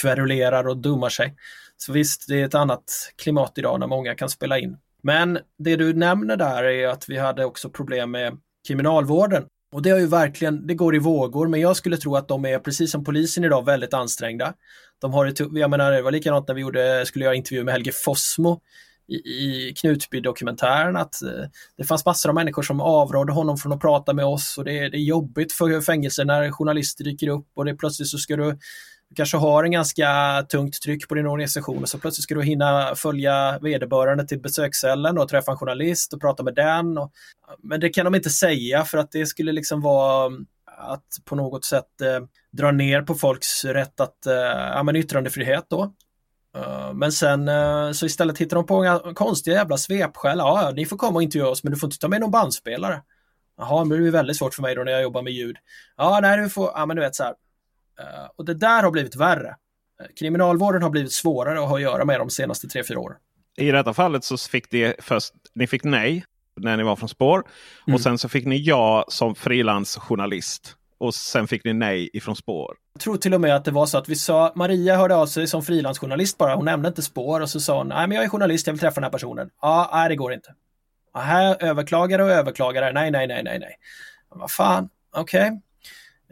[0.00, 1.34] kverulerar och dummar sig.
[1.76, 4.76] Så visst, det är ett annat klimat idag när många kan spela in.
[5.02, 9.44] Men det du nämner där är att vi hade också problem med kriminalvården.
[9.72, 12.44] Och det har ju verkligen, det går i vågor, men jag skulle tro att de
[12.44, 14.54] är precis som polisen idag väldigt ansträngda.
[15.00, 17.72] De har det, jag menar, det var likadant när vi gjorde, skulle göra intervju med
[17.72, 18.60] Helge Fossmo
[19.08, 21.44] i, i Knutby-dokumentären att eh,
[21.76, 24.88] det fanns massor av människor som avrådde honom från att prata med oss och det,
[24.88, 28.58] det är jobbigt för fängelser när journalister dyker upp och det plötsligt så ska du
[29.12, 30.06] du kanske har en ganska
[30.48, 35.18] tungt tryck på din organisation och så plötsligt ska du hinna följa vederbörande till besökscellen
[35.18, 36.98] och träffa en journalist och prata med den.
[36.98, 37.12] Och,
[37.62, 40.46] men det kan de inte säga för att det skulle liksom vara mm,
[40.78, 44.34] att på något sätt eh, dra ner på folks rätt att, eh,
[44.74, 45.92] ja men yttrandefrihet då.
[46.56, 50.38] Uh, men sen uh, så istället hittar de på konstiga jävla svepskäl.
[50.38, 53.02] Ja, ni får komma och intervjua oss men du får inte ta med någon bandspelare.
[53.58, 55.56] Jaha, men det är väldigt svårt för mig då när jag jobbar med ljud.
[55.96, 57.30] Ja, nej, du får, ja men du vet så här.
[58.00, 59.56] Uh, och det där har blivit värre.
[60.18, 63.16] Kriminalvården har blivit svårare att ha att göra med de senaste tre fyra åren.
[63.56, 66.24] I detta fallet så fick det först, ni fick nej
[66.56, 67.44] när ni var från spår.
[67.86, 67.94] Mm.
[67.94, 70.76] Och sen så fick ni ja som frilansjournalist.
[70.98, 72.76] Och sen fick ni nej ifrån spår.
[72.92, 75.26] Jag tror till och med att det var så att vi sa, Maria hörde av
[75.26, 78.24] sig som frilansjournalist bara, hon nämnde inte spår och så sa hon, nej men jag
[78.24, 79.50] är journalist, jag vill träffa den här personen.
[79.62, 80.54] Ja, nej det går inte.
[81.14, 83.76] Här överklagare och överklagare, nej, nej, nej, nej, nej.
[84.28, 85.46] Vad fan, okej.
[85.48, 85.58] Okay.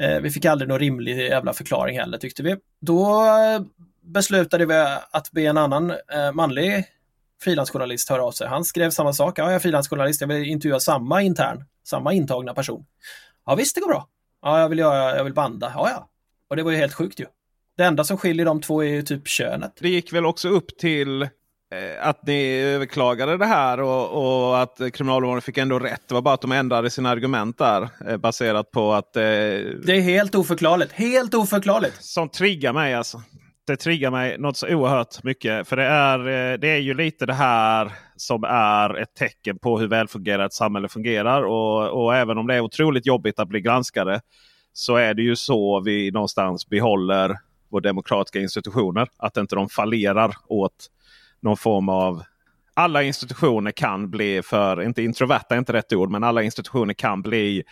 [0.01, 2.57] Eh, vi fick aldrig någon rimlig jävla förklaring heller tyckte vi.
[2.81, 3.61] Då eh,
[4.03, 4.75] beslutade vi
[5.11, 6.85] att be en annan eh, manlig
[7.43, 8.49] frilansjournalist höra av sig.
[8.49, 12.55] Han skrev samma sak, ja jag är frilansjournalist, jag vill intervjua samma intern, samma intagna
[12.55, 12.87] person.
[13.47, 14.09] Ja visst, det går bra.
[14.43, 15.73] Ja, jag vill, göra, jag vill banda.
[15.75, 16.10] Ja, ja.
[16.51, 17.27] Och det var ju helt sjukt ju.
[17.77, 19.73] Det enda som skiljer de två är ju typ könet.
[19.81, 21.29] Det gick väl också upp till eh,
[22.01, 26.09] att ni överklagade det här och, och, att Kriminalvården fick ändå rätt.
[26.09, 29.17] Det var bara att de ändrade sina argument där eh, baserat på att...
[29.17, 30.93] Eh, det är helt oförklarligt.
[30.93, 32.05] Helt oförklarligt.
[32.05, 33.23] Som triggar mig alltså
[33.71, 35.69] det triggar mig något så oerhört mycket.
[35.69, 39.79] För det är, eh, det är ju lite det här som är ett tecken på
[39.79, 41.43] hur välfungerande ett samhälle fungerar.
[41.43, 44.21] Och, och även om det är otroligt jobbigt att bli granskade
[44.73, 47.39] så är det ju så vi någonstans behåller
[47.71, 49.09] våra demokratiska institutioner.
[49.17, 50.91] Att inte de fallerar åt
[51.41, 52.23] någon form av
[52.75, 57.23] alla institutioner kan bli för, inte introverta är inte rätt ord, men alla institutioner kan
[57.23, 57.63] bli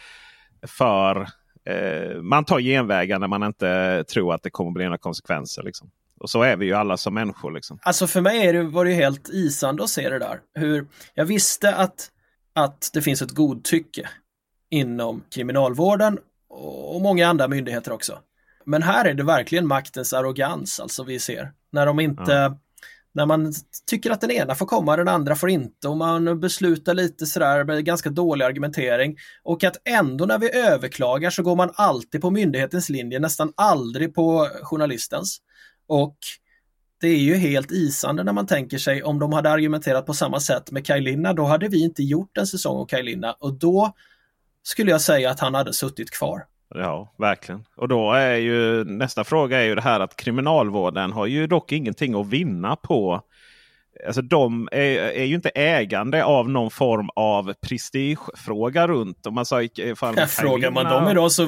[0.66, 1.28] för
[1.64, 5.62] eh, man tar genvägar när man inte tror att det kommer bli några konsekvenser.
[5.62, 5.90] Liksom.
[6.20, 7.52] Och så är vi ju alla som människor.
[7.52, 7.78] Liksom.
[7.82, 10.40] Alltså för mig är det, var det helt isande att se det där.
[10.54, 12.10] Hur, jag visste att,
[12.52, 14.08] att det finns ett godtycke
[14.70, 18.18] inom kriminalvården och många andra myndigheter också.
[18.64, 21.52] Men här är det verkligen maktens arrogans alltså vi ser.
[21.72, 22.58] När de inte, ja.
[23.12, 23.52] när man
[23.86, 27.64] tycker att den ena får komma, den andra får inte och man beslutar lite sådär
[27.64, 29.16] med ganska dålig argumentering.
[29.42, 34.14] Och att ändå när vi överklagar så går man alltid på myndighetens linje, nästan aldrig
[34.14, 35.38] på journalistens.
[35.86, 36.16] Och
[37.00, 40.40] det är ju helt isande när man tänker sig om de hade argumenterat på samma
[40.40, 43.54] sätt med Kaj Linna, då hade vi inte gjort en säsong av Kaj Linna och
[43.54, 43.94] då
[44.62, 46.44] skulle jag säga att han hade suttit kvar.
[46.74, 47.64] Ja, verkligen.
[47.76, 51.72] Och då är ju nästa fråga är ju det här att kriminalvården har ju dock
[51.72, 53.22] ingenting att vinna på
[54.06, 59.26] Alltså de är, är ju inte ägande av någon form av prestigefråga runt.
[59.26, 59.62] Om man sa,
[59.96, 61.44] fan, ja, frågar man dem idag så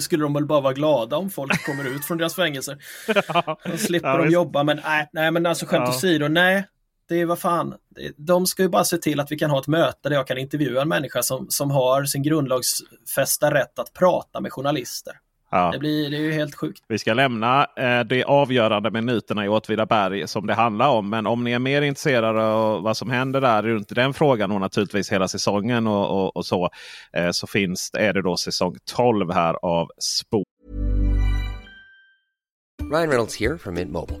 [0.00, 2.78] skulle de väl bara vara glada om folk kommer ut från deras fängelser.
[3.28, 4.34] ja, slipper ja, de visst.
[4.34, 4.62] jobba.
[4.62, 5.90] Men nej, nej men alltså skämt ja.
[5.90, 6.64] åsido, nej.
[7.08, 7.74] Det är vad fan.
[8.16, 10.38] De ska ju bara se till att vi kan ha ett möte där jag kan
[10.38, 15.12] intervjua en människa som, som har sin grundlagsfästa rätt att prata med journalister.
[15.50, 15.70] Ja.
[15.72, 16.84] Det, blir, det är ju helt sjukt.
[16.88, 21.10] Vi ska lämna eh, de avgörande minuterna i Åtvidaberg som det handlar om.
[21.10, 24.60] Men om ni är mer intresserade av vad som händer där runt den frågan och
[24.60, 26.70] naturligtvis hela säsongen och, och, och så.
[27.12, 30.44] Eh, så finns är det då säsong 12 här av Spår.
[32.92, 34.20] Ryan Reynolds här från Mint Mobile.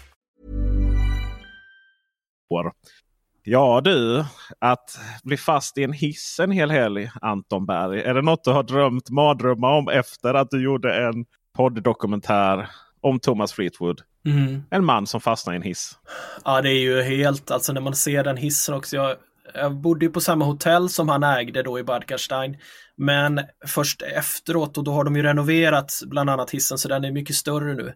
[3.43, 4.25] Ja du,
[4.59, 8.01] att bli fast i en hiss en hel helg, Anton Berg.
[8.01, 12.69] Är det något du har drömt mardrömmar om efter att du gjorde en podddokumentär
[13.01, 14.01] om Thomas Fleetwood?
[14.25, 14.63] Mm.
[14.69, 15.97] En man som fastnar i en hiss.
[16.45, 18.95] Ja, det är ju helt, alltså när man ser den hissen också.
[18.95, 19.15] Jag,
[19.53, 22.57] jag bodde ju på samma hotell som han ägde då i Bad Karstein.
[22.97, 27.11] Men först efteråt och då har de ju renoverat bland annat hissen så den är
[27.11, 27.93] mycket större nu.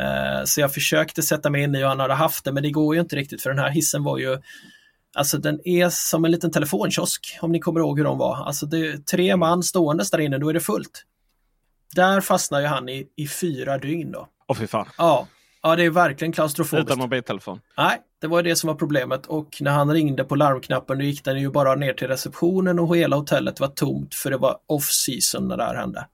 [0.00, 2.70] Eh, så jag försökte sätta mig in i hur han hade haft det men det
[2.70, 4.38] går ju inte riktigt för den här hissen var ju
[5.16, 8.36] Alltså den är som en liten telefonkiosk om ni kommer ihåg hur de var.
[8.36, 11.04] Alltså det är tre man stående där inne, då är det fullt.
[11.94, 14.28] Där fastnar ju han i, i fyra dygn då.
[14.46, 14.86] Åh fy fan.
[14.98, 15.26] Ja.
[15.62, 16.88] ja, det är verkligen klaustrofobiskt.
[16.88, 17.60] Utan mobiltelefon?
[17.76, 21.24] Nej, det var det som var problemet och när han ringde på larmknappen då gick
[21.24, 24.90] den ju bara ner till receptionen och hela hotellet var tomt för det var off
[24.90, 26.06] season när det här hände.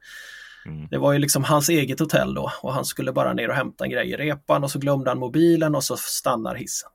[0.66, 0.88] Mm.
[0.90, 3.84] Det var ju liksom hans eget hotell då och han skulle bara ner och hämta
[3.84, 6.90] en grej i repan och så glömde han mobilen och så stannar hissen.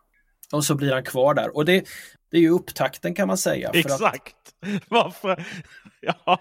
[0.51, 1.55] Och så blir han kvar där.
[1.55, 1.85] Och det,
[2.31, 3.71] det är ju upptakten kan man säga.
[3.73, 4.35] Exakt!
[4.61, 4.81] Att...
[4.87, 5.45] Varför?
[6.01, 6.39] Ja,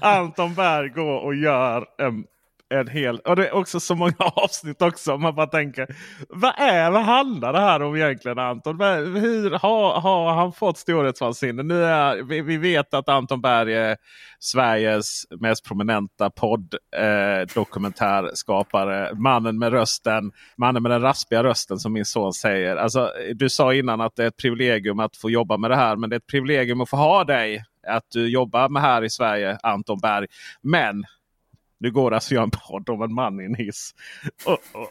[0.00, 2.24] Anton Berg går och gör en
[2.72, 3.18] en hel...
[3.18, 5.16] Och det är också så många avsnitt också.
[5.16, 5.86] Man bara tänker.
[6.28, 8.80] Vad är vad handlar det här om egentligen Anton?
[9.20, 11.62] Hur har, har han fått storhetsvansinne?
[11.62, 13.96] Nu är, vi, vi, vet att Anton Berg är
[14.38, 19.08] Sveriges mest prominenta podd-dokumentärskapare.
[19.08, 20.32] Eh, mannen med rösten.
[20.56, 22.76] Mannen med den raspiga rösten som min son säger.
[22.76, 25.96] Alltså, du sa innan att det är ett privilegium att få jobba med det här.
[25.96, 27.64] Men det är ett privilegium att få ha dig.
[27.86, 30.26] Att du jobbar med här i Sverige, Anton Berg.
[30.62, 31.04] Men
[31.82, 33.94] nu går det alltså att göra en podd om en man i en hiss.
[34.44, 34.90] Och, och,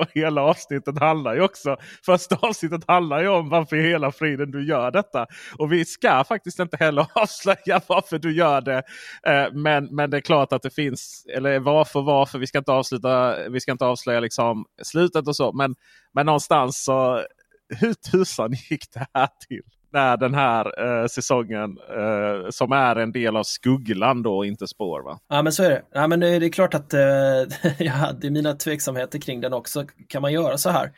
[0.00, 1.76] och hela avsnittet handlar ju också.
[2.06, 5.26] Första avsnittet handlar ju om varför i hela friden du gör detta.
[5.58, 8.82] Och vi ska faktiskt inte heller avslöja varför du gör det.
[9.26, 12.38] Eh, men, men det är klart att det finns, eller varför varför.
[12.38, 15.52] Vi ska inte avsluta, vi ska inte avslöja liksom slutet och så.
[15.52, 15.74] Men,
[16.14, 17.24] men någonstans så
[17.80, 19.62] hur tusan gick det här till?
[19.92, 25.02] När den här eh, säsongen eh, som är en del av Skugglan då inte spår.
[25.02, 25.18] Va?
[25.28, 25.82] Ja men så är det.
[25.92, 27.00] Ja, men det, är klart att eh,
[27.78, 29.84] jag hade mina tveksamheter kring den också.
[30.08, 30.92] Kan man göra så här?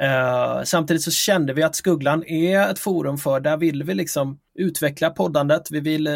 [0.00, 4.38] Eh, samtidigt så kände vi att Skugglan är ett forum för, där vill vi liksom
[4.54, 5.70] utveckla poddandet.
[5.70, 6.12] Vi vill eh,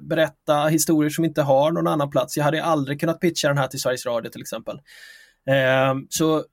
[0.00, 2.36] berätta historier som inte har någon annan plats.
[2.36, 4.80] Jag hade aldrig kunnat pitcha den här till Sveriges Radio till exempel.
[5.48, 6.44] Eh, så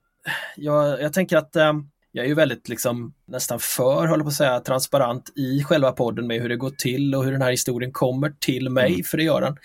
[0.56, 1.72] jag, jag tänker att eh,
[2.12, 6.26] jag är ju väldigt liksom nästan för, håller på att säga, transparent i själva podden
[6.26, 9.04] med hur det går till och hur den här historien kommer till mig, mm.
[9.04, 9.56] för det gör den.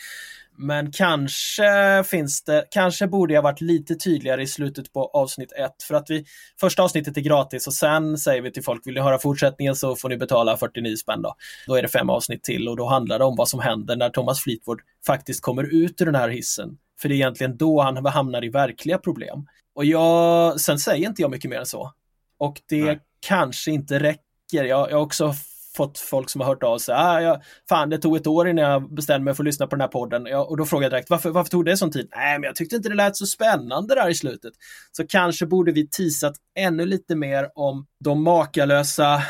[0.58, 5.84] Men kanske finns det, kanske borde jag varit lite tydligare i slutet på avsnitt ett.
[5.84, 6.26] För att vi,
[6.60, 9.96] första avsnittet är gratis och sen säger vi till folk, vill ni höra fortsättningen så
[9.96, 11.36] får ni betala 49 spänn då.
[11.68, 14.10] Då är det fem avsnitt till och då handlar det om vad som händer när
[14.10, 16.78] Thomas Fleetwood faktiskt kommer ut ur den här hissen.
[17.02, 19.48] För det är egentligen då han hamnar i verkliga problem.
[19.76, 21.92] Och jag, sen säger inte jag mycket mer än så.
[22.38, 23.00] Och det Nej.
[23.28, 24.20] kanske inte räcker.
[24.52, 25.34] Jag, jag har också
[25.76, 26.96] fått folk som har hört av sig.
[26.96, 29.76] Ah, jag, fan, det tog ett år innan jag bestämde mig för att lyssna på
[29.76, 30.26] den här podden.
[30.26, 32.10] Jag, och då frågade jag direkt, varför, varför tog det sån tid?
[32.16, 34.54] Nej, men jag tyckte inte det lät så spännande där i slutet.
[34.92, 39.24] Så kanske borde vi tisat ännu lite mer om de makalösa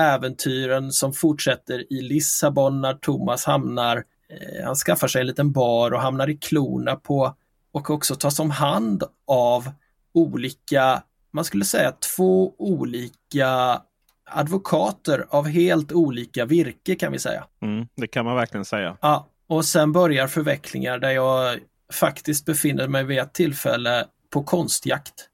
[0.00, 5.90] äventyren som fortsätter i Lissabon när Thomas hamnar, eh, han skaffar sig en liten bar
[5.90, 7.36] och hamnar i klorna på
[7.72, 9.70] och också tas om hand av
[10.14, 11.02] olika,
[11.36, 13.82] man skulle säga två olika
[14.30, 17.44] advokater av helt olika virke kan vi säga.
[17.62, 18.96] Mm, det kan man verkligen säga.
[19.00, 21.58] Ja, och sen börjar förvecklingar där jag
[21.92, 25.28] faktiskt befinner mig vid ett tillfälle på konstjakt.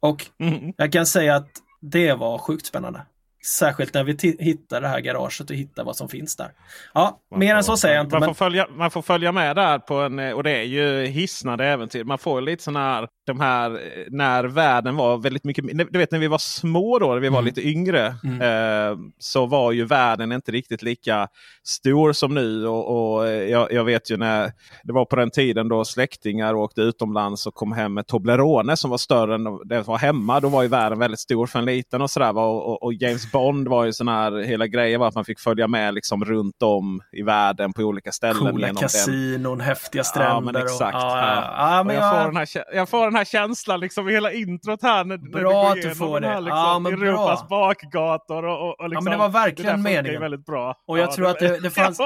[0.00, 0.72] Och mm.
[0.76, 3.02] jag kan säga att det var sjukt spännande.
[3.46, 6.50] Särskilt när vi hittar det här garaget och hittar vad som finns där.
[6.94, 8.14] Ja, man mer får, än så säger jag inte.
[8.14, 8.28] Man, men...
[8.28, 12.04] får följa, man får följa med där på en, och det är ju hisnande äventyr.
[12.04, 16.18] Man får lite sådana här, de här när världen var väldigt mycket, du vet när
[16.18, 17.46] vi var små då, när vi var mm.
[17.46, 18.14] lite yngre.
[18.24, 18.40] Mm.
[18.42, 21.28] Eh, så var ju världen inte riktigt lika
[21.64, 22.66] stor som nu.
[22.66, 26.80] Och, och jag, jag, vet ju när det var på den tiden då släktingar åkte
[26.80, 30.40] utomlands och kom hem med Toblerone som var större än det var hemma.
[30.40, 32.36] Då var ju världen väldigt stor för en liten och sådär.
[32.38, 35.40] Och, och, och James Bond var ju sån här, hela grejen var att man fick
[35.40, 38.52] följa med liksom runt om i världen på olika ställen.
[38.52, 40.34] Coola kasinon, häftiga stränder.
[40.34, 40.94] Ja, men exakt.
[40.94, 44.08] Och, ja, ja, men jag, jag, får den här, jag får den här känslan liksom
[44.08, 45.04] i hela introt här.
[45.04, 46.28] När, bra att du får det.
[46.28, 47.48] Här, liksom, ja, men Europas bra.
[47.48, 48.44] bakgator.
[48.44, 50.20] Och, och, och liksom, ja, men det var verkligen det meningen.
[50.20, 50.74] väldigt bra.
[50.86, 51.98] Och jag tror att det, det fanns,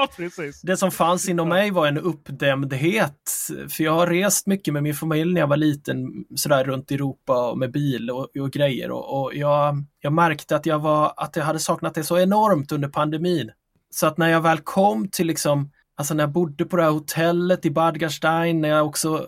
[0.63, 3.31] det som fanns inom mig var en uppdämdhet.
[3.69, 7.55] För jag har rest mycket med min familj när jag var liten, sådär runt Europa
[7.55, 8.91] med bil och, och grejer.
[8.91, 12.71] Och, och jag, jag märkte att jag, var, att jag hade saknat det så enormt
[12.71, 13.51] under pandemin.
[13.89, 16.91] Så att när jag väl kom till liksom, alltså när jag bodde på det här
[16.91, 19.27] hotellet i Bad Gastein, när jag också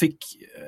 [0.00, 0.16] fick,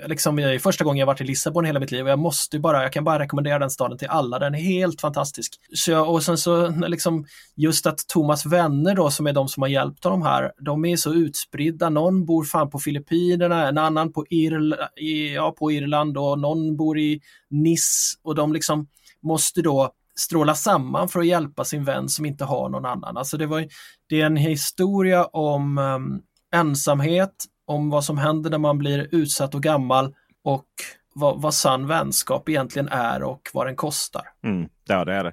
[0.06, 2.58] liksom, det är första gången jag varit i Lissabon hela mitt liv och jag måste
[2.58, 5.54] bara, jag kan bara rekommendera den staden till alla, den är helt fantastisk.
[5.74, 7.26] Så jag, och sen så liksom,
[7.56, 10.96] just att Thomas vänner då som är de som har hjälpt honom här, de är
[10.96, 11.90] så utspridda.
[11.90, 14.74] Någon bor fan på Filippinerna, en annan på, Irl
[15.34, 18.86] ja, på Irland och någon bor i Nice och de liksom
[19.22, 23.16] måste då stråla samman för att hjälpa sin vän som inte har någon annan.
[23.16, 23.66] Alltså det, var,
[24.08, 26.22] det är en historia om um,
[26.54, 30.66] ensamhet, om vad som händer när man blir utsatt och gammal och
[31.14, 34.22] vad, vad sann vänskap egentligen är och vad den kostar.
[34.44, 35.32] Mm, ja, det är det.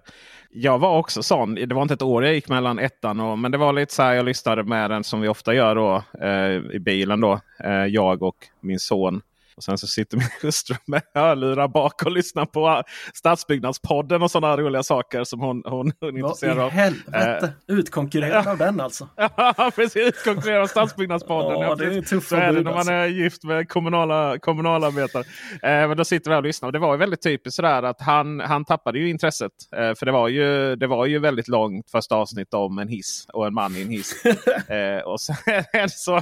[0.54, 1.56] Jag var också sån.
[1.56, 4.04] Det var inte ett år jag gick mellan ettan och men det var lite så
[4.04, 4.13] här.
[4.13, 7.39] Jag lyssnade med den som vi ofta gör då eh, i bilen då.
[7.63, 9.22] Eh, jag och min son
[9.62, 14.58] och sen så sitter min hustru med hörlurar bak och lyssnar på Stadsbyggnadspodden och sådana
[14.58, 16.63] roliga saker som hon, hon, hon är intresserad av.
[16.63, 17.54] Vad i helvete!
[17.69, 19.08] Eh, Utkonkurrerad av den alltså?
[19.15, 19.95] ja, precis.
[20.08, 21.62] Utkonkurrerad av Stadsbyggnadspodden.
[21.62, 22.91] ja, det är tufft så är det när man alltså.
[22.91, 25.24] är gift med kommunala, kommunalarbetare.
[25.54, 26.67] Eh, men då sitter vi här och lyssnar.
[26.67, 29.52] Och det var ju väldigt typiskt sådär att han, han tappade ju intresset.
[29.76, 33.26] Eh, för det var, ju, det var ju väldigt långt första avsnitt om en hiss
[33.34, 34.26] och en man i en hiss.
[34.67, 35.36] eh, och sen,
[35.89, 36.21] så,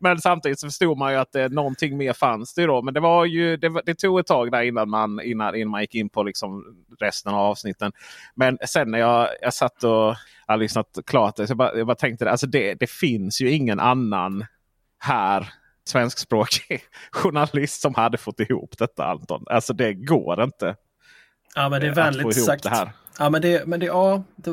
[0.00, 3.00] men samtidigt så förstod man ju att eh, någonting mer fanns det då men det,
[3.00, 6.08] var ju, det, det, tog ett tag där innan man, innan, innan man gick in
[6.08, 6.64] på liksom
[7.00, 7.92] resten av avsnitten.
[8.34, 10.16] Men sen när jag, jag satt och
[10.46, 13.80] har lyssnat klart så jag bara, jag bara tänkte alltså det, det finns ju ingen
[13.80, 14.46] annan
[14.98, 15.52] här
[15.88, 19.44] svenskspråkig journalist som hade fått ihop detta Anton.
[19.46, 20.76] Alltså det går inte.
[21.54, 22.66] Ja men det är vänligt sagt.
[23.18, 24.50] Ja men det, men det, ja, det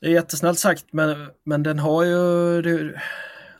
[0.00, 2.62] är jättesnällt sagt men, men den har ju...
[2.62, 3.00] Det,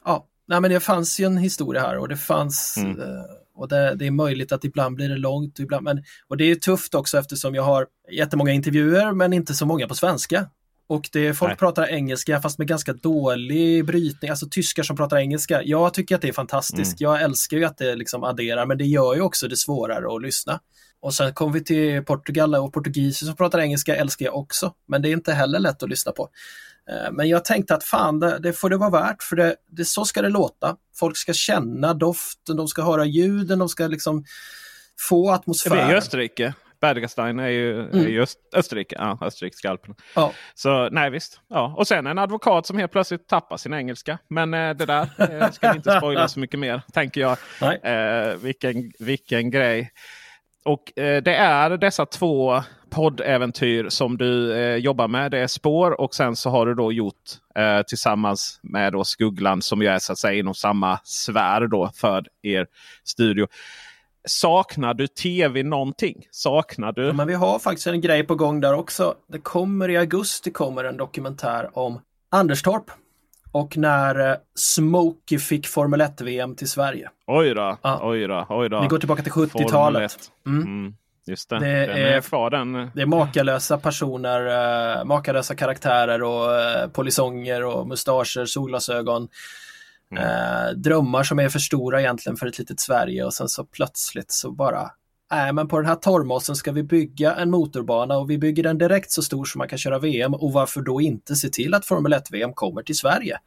[0.04, 3.00] ja, nej men det fanns ju en historia här och det fanns mm.
[3.00, 3.24] eh,
[3.58, 5.58] och det, det, är möjligt att ibland blir det långt.
[5.58, 9.66] Ibland, men, och det är tufft också eftersom jag har jättemånga intervjuer men inte så
[9.66, 10.46] många på svenska.
[10.88, 11.56] Och det, folk Nej.
[11.56, 15.62] pratar engelska fast med ganska dålig brytning, alltså tyskar som pratar engelska.
[15.62, 17.00] Jag tycker att det är fantastiskt.
[17.00, 17.12] Mm.
[17.12, 20.22] Jag älskar ju att det liksom adderar men det gör ju också det svårare att
[20.22, 20.60] lyssna.
[21.00, 24.74] Och sen kom vi till Portugal och portugiser som pratar engelska älskar jag också.
[24.88, 26.28] Men det är inte heller lätt att lyssna på.
[26.90, 29.84] Eh, men jag tänkte att fan, det, det får det vara värt för det, det,
[29.84, 30.76] så ska det låta.
[30.96, 34.24] Folk ska känna doften, de ska höra ljuden, de ska liksom
[35.08, 35.76] få atmosfären.
[35.76, 36.54] Det är ju Österrike.
[36.80, 38.06] Bergastein är ju, mm.
[38.06, 38.96] är ju Öst, Österrike.
[38.98, 39.94] Ja, Österrikiska alperna.
[40.14, 40.32] Ja.
[40.54, 41.40] Så nej visst.
[41.48, 41.74] Ja.
[41.76, 44.18] Och sen en advokat som helt plötsligt tappar sin engelska.
[44.28, 46.82] Men eh, det där eh, ska vi inte spoila så mycket mer.
[46.92, 47.38] Tänker jag.
[47.82, 49.92] Eh, vilken, vilken grej.
[50.64, 55.30] Och eh, det är dessa två poddäventyr som du eh, jobbar med.
[55.30, 57.14] Det är Spår och sen så har du då gjort
[57.54, 61.90] eh, tillsammans med då Skuggland som ju är så att säga inom samma sfär då
[61.94, 62.66] för er
[63.04, 63.46] studio.
[64.28, 66.26] Saknar du tv någonting?
[66.30, 67.06] Saknar du?
[67.06, 69.14] Ja, men vi har faktiskt en grej på gång där också.
[69.28, 72.90] Det kommer i augusti kommer en dokumentär om Anderstorp
[73.52, 77.10] och när eh, Smokey fick Formel 1-VM till Sverige.
[77.26, 78.00] Oj då, ja.
[78.02, 78.80] oj då, oj då.
[78.80, 80.30] Vi går tillbaka till 70-talet.
[80.46, 80.62] Mm.
[80.62, 80.94] Mm.
[81.28, 82.72] Just det, det är, kvar den.
[82.72, 84.46] Det är makalösa personer,
[84.98, 89.28] uh, makalösa karaktärer och uh, polisonger och mustascher, solglasögon.
[90.10, 90.24] Mm.
[90.24, 94.32] Uh, drömmar som är för stora egentligen för ett litet Sverige och sen så plötsligt
[94.32, 94.90] så bara
[95.30, 98.78] Nej, men på den här torrmossen ska vi bygga en motorbana och vi bygger den
[98.78, 101.86] direkt så stor som man kan köra VM och varför då inte se till att
[101.86, 103.38] Formel 1-VM kommer till Sverige?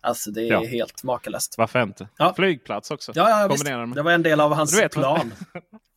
[0.00, 0.64] Alltså det är ja.
[0.64, 1.54] helt makalöst.
[1.58, 2.08] Varför inte?
[2.16, 2.34] Ja.
[2.36, 3.12] Flygplats också.
[3.14, 3.64] Ja, ja visst.
[3.94, 5.32] Det var en del av hans vet, plan.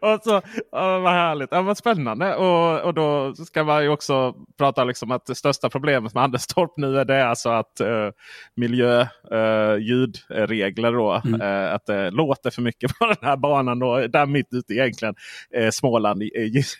[0.00, 2.34] och så, oh, vad härligt, ja, vad spännande.
[2.34, 6.76] Och, och då ska man ju också prata liksom att det största problemet med Anderstorp
[6.76, 8.10] nu är det alltså att uh,
[8.54, 11.22] miljö, uh, ljudregler då.
[11.24, 11.40] Mm.
[11.40, 13.78] Uh, att det låter för mycket på den här banan.
[13.78, 15.14] Då, där mitt ute egentligen
[15.58, 16.28] uh, Småland, uh,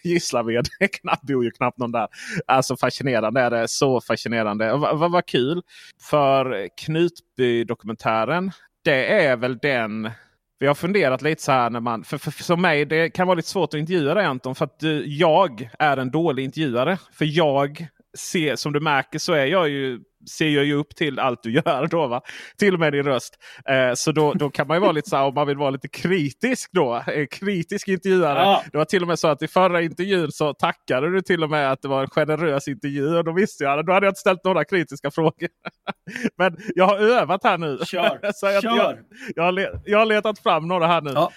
[0.05, 0.66] Gislaved.
[1.01, 2.09] knappt bor ju knappt någon där.
[2.47, 3.68] Alltså fascinerande är det.
[3.68, 4.76] Så fascinerande.
[4.76, 5.62] Vad va, va kul.
[6.11, 8.53] För Knutby-dokumentären.
[8.84, 10.11] Det är väl den
[10.59, 13.26] vi har funderat lite så här när man, för, för, för, för mig det kan
[13.26, 14.54] vara lite svårt att intervjua dig Anton.
[14.54, 16.98] För att du, jag är en dålig intervjuare.
[17.12, 17.86] För jag
[18.18, 20.00] ser, som du märker så är jag ju
[20.30, 21.86] ser jag ju upp till allt du gör.
[21.90, 22.20] Då, va?
[22.58, 23.34] Till och med din röst.
[23.68, 25.70] Eh, så då, då kan man ju vara lite så här, om man vill vara
[25.70, 27.02] lite kritisk då.
[27.06, 28.38] Eh, kritisk intervjuare.
[28.38, 28.62] Ja.
[28.72, 31.50] Det var till och med så att i förra intervjun så tackade du till och
[31.50, 33.16] med att det var en generös intervju.
[33.16, 35.48] Och då visste jag, då hade jag inte ställt några kritiska frågor.
[36.38, 37.78] Men jag har övat här nu.
[37.84, 38.20] Kör!
[38.34, 38.76] så jag, Kör.
[38.76, 38.98] Jag,
[39.34, 41.10] jag, har jag har letat fram några här nu.
[41.14, 41.32] Ja.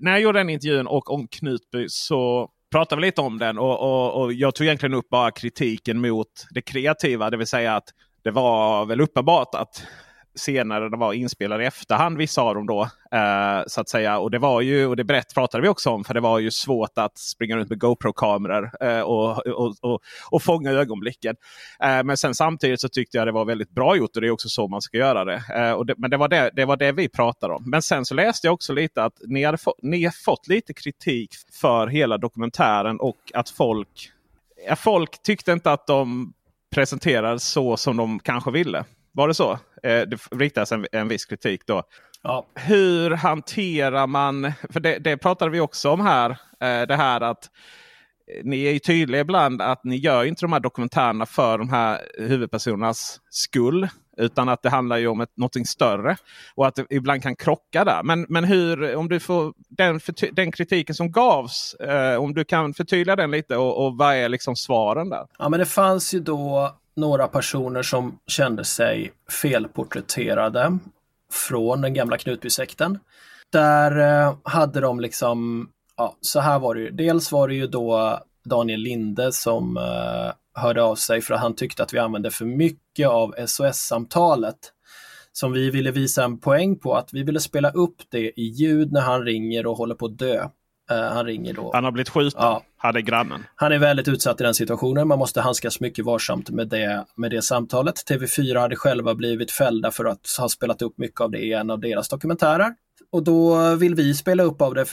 [0.00, 3.80] När jag gjorde den intervjun och om Knutby så pratade vi lite om den och,
[3.80, 7.30] och, och, jag tog egentligen upp bara kritiken mot det kreativa.
[7.30, 7.88] Det vill säga att
[8.26, 9.86] det var väl uppenbart att
[10.34, 12.82] senare det var inspelade i efterhand, vissa av dem då.
[13.12, 14.18] Eh, så att säga.
[14.18, 16.50] Och det var ju, och det brett pratade vi också om, för det var ju
[16.50, 20.00] svårt att springa runt med GoPro-kameror eh, och, och, och,
[20.30, 21.36] och fånga ögonblicken.
[21.80, 24.30] Eh, men sen samtidigt så tyckte jag det var väldigt bra gjort och det är
[24.30, 25.42] också så man ska göra det.
[25.54, 27.62] Eh, och det men det var det, det var det vi pratade om.
[27.66, 30.74] Men sen så läste jag också lite att ni, hade få, ni har fått lite
[30.74, 34.12] kritik för hela dokumentären och att folk
[34.76, 36.32] Folk tyckte inte att de
[36.76, 38.84] presenterades så som de kanske ville.
[39.12, 39.52] Var det så?
[39.82, 41.82] Eh, det riktas en, en viss kritik då.
[42.22, 42.46] Ja.
[42.54, 47.50] Hur hanterar man, för det, det pratade vi också om här, eh, det här att
[48.44, 52.00] ni är ju tydliga ibland att ni gör inte de här dokumentärerna för de här
[52.18, 53.88] huvudpersonernas skull.
[54.16, 56.16] Utan att det handlar ju om ett, någonting större.
[56.54, 58.02] Och att det ibland kan krocka där.
[58.02, 60.00] Men, men hur, om du får den,
[60.32, 64.28] den kritiken som gavs, eh, om du kan förtydliga den lite och, och vad är
[64.28, 65.26] liksom svaren där?
[65.38, 69.12] Ja men det fanns ju då några personer som kände sig
[69.42, 70.78] felporträtterade
[71.32, 72.98] från den gamla Knutbysekten.
[73.52, 76.90] Där eh, hade de liksom, ja så här var det ju.
[76.90, 81.54] Dels var det ju då Daniel Linde som eh, hörde av sig för att han
[81.54, 84.72] tyckte att vi använde för mycket av SOS-samtalet
[85.32, 88.92] som vi ville visa en poäng på att vi ville spela upp det i ljud
[88.92, 90.48] när han ringer och håller på att dö.
[90.92, 91.70] Uh, han ringer då.
[91.74, 92.62] Han har blivit skjuten, ja.
[92.76, 93.44] hade grannen.
[93.56, 95.08] Han är väldigt utsatt i den situationen.
[95.08, 97.94] Man måste handskas mycket varsamt med det, med det samtalet.
[98.10, 101.70] TV4 hade själva blivit fällda för att ha spelat upp mycket av det i en
[101.70, 102.74] av deras dokumentärer.
[103.16, 104.86] Och då vill vi spela upp av det.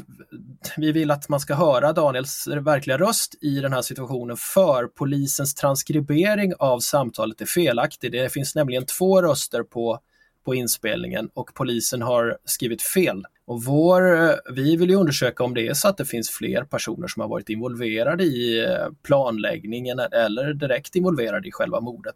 [0.77, 5.55] Vi vill att man ska höra Daniels verkliga röst i den här situationen för polisens
[5.55, 8.11] transkribering av samtalet är felaktig.
[8.11, 9.99] Det finns nämligen två röster på,
[10.45, 13.23] på inspelningen och polisen har skrivit fel.
[13.45, 16.63] Och vår, eh, vi vill ju undersöka om det är så att det finns fler
[16.63, 22.15] personer som har varit involverade i eh, planläggningen eller direkt involverade i själva mordet.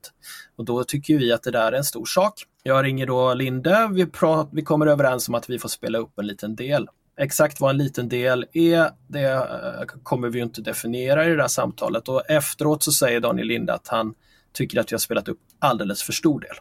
[0.56, 2.34] Och då tycker vi att det där är en stor sak.
[2.64, 6.20] Jag ringer då Linde, vi, prat, vi kommer överens om att vi får spela upp
[6.20, 6.88] en liten del.
[7.20, 11.48] Exakt vad en liten del är, det eh, kommer vi inte definiera i det där
[11.48, 14.14] samtalet och efteråt så säger Daniel Linde att han
[14.54, 16.56] tycker att vi har spelat upp alldeles för stor del.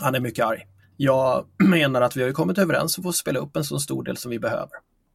[0.00, 0.66] Han är mycket arg.
[0.96, 4.16] Jag menar att vi har kommit överens och får spela upp en så stor del
[4.16, 4.72] som vi behöver.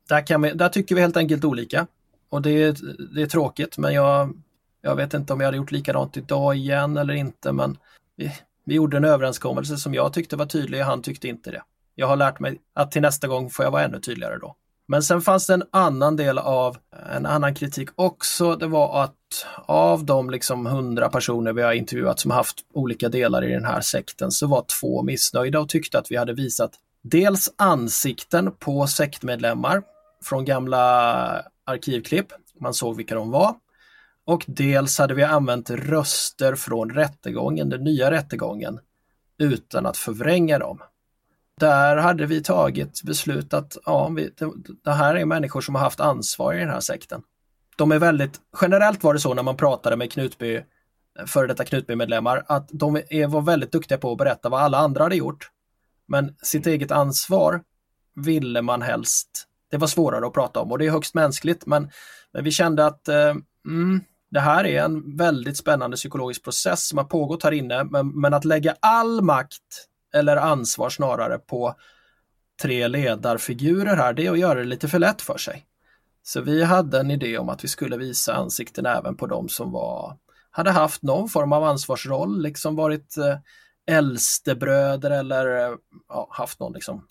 [0.09, 1.87] Där, kan vi, där tycker vi helt enkelt olika.
[2.29, 2.75] Och det är,
[3.15, 4.33] det är tråkigt men jag,
[4.81, 7.77] jag vet inte om jag hade gjort likadant idag igen eller inte men
[8.15, 8.31] vi,
[8.65, 11.63] vi gjorde en överenskommelse som jag tyckte var tydlig och han tyckte inte det.
[11.95, 14.55] Jag har lärt mig att till nästa gång får jag vara ännu tydligare då.
[14.87, 16.77] Men sen fanns det en annan del av,
[17.15, 18.55] en annan kritik också.
[18.55, 19.15] Det var att
[19.65, 23.81] av de liksom hundra personer vi har intervjuat som haft olika delar i den här
[23.81, 26.71] sekten så var två missnöjda och tyckte att vi hade visat
[27.01, 29.83] dels ansikten på sektmedlemmar
[30.23, 30.79] från gamla
[31.65, 32.27] arkivklipp.
[32.59, 33.55] Man såg vilka de var.
[34.25, 38.79] Och dels hade vi använt röster från rättegången, den nya rättegången,
[39.37, 40.79] utan att förvränga dem.
[41.59, 44.51] Där hade vi tagit beslut att ja, vi, det,
[44.83, 47.21] det här är människor som har haft ansvar i den här sekten.
[47.79, 50.61] De är väldigt, generellt var det så när man pratade med Knutby,
[51.25, 55.03] före detta Knutby-medlemmar, att de är, var väldigt duktiga på att berätta vad alla andra
[55.03, 55.49] hade gjort.
[56.07, 57.61] Men sitt eget ansvar
[58.15, 61.89] ville man helst, det var svårare att prata om och det är högst mänskligt men,
[62.33, 64.01] men vi kände att eh, mm,
[64.31, 68.33] det här är en väldigt spännande psykologisk process som har pågått här inne, men, men
[68.33, 71.75] att lägga all makt eller ansvar snarare på
[72.61, 75.65] tre ledarfigurer här, det är att göra det lite för lätt för sig.
[76.29, 79.71] Så vi hade en idé om att vi skulle visa ansikten även på de som
[79.71, 80.17] var,
[80.51, 83.37] hade haft någon form av ansvarsroll, liksom varit eh,
[83.97, 85.75] äldstebröder eller eh,
[86.09, 87.07] ja, haft någon liksom.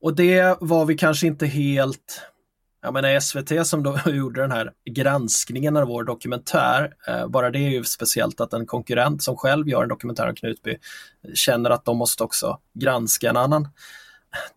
[0.00, 2.22] Och det var vi kanske inte helt
[2.82, 7.58] jag menar SVT som då gjorde den här granskningen av vår dokumentär, eh, bara det
[7.58, 11.70] är ju speciellt att en konkurrent som själv gör en dokumentär om Knutby eh, känner
[11.70, 13.68] att de måste också granska en annan.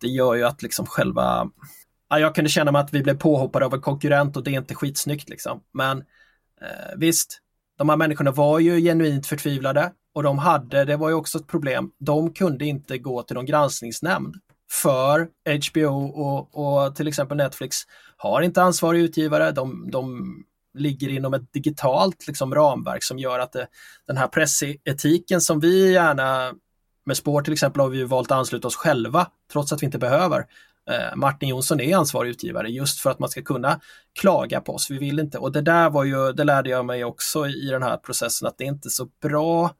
[0.00, 1.50] Det gör ju att liksom själva,
[2.14, 4.58] ja, jag kunde känna mig att vi blev påhoppade av en konkurrent och det är
[4.58, 5.60] inte skitsnyggt liksom.
[5.72, 5.98] Men
[6.60, 7.40] eh, visst,
[7.78, 11.46] de här människorna var ju genuint förtvivlade och de hade, det var ju också ett
[11.46, 14.34] problem, de kunde inte gå till någon granskningsnämnd
[14.72, 15.28] för
[15.70, 17.76] HBO och, och till exempel Netflix
[18.16, 19.50] har inte ansvarig utgivare.
[19.50, 20.34] De, de
[20.74, 23.66] ligger inom ett digitalt liksom, ramverk som gör att det,
[24.06, 26.52] den här pressetiken som vi gärna
[27.06, 29.98] med spår till exempel har vi valt att ansluta oss själva trots att vi inte
[29.98, 30.46] behöver.
[30.90, 33.80] Eh, Martin Jonsson är ansvarig utgivare just för att man ska kunna
[34.20, 34.90] klaga på oss.
[34.90, 37.82] Vi vill inte och det där var ju, det lärde jag mig också i den
[37.82, 39.74] här processen att det är inte så bra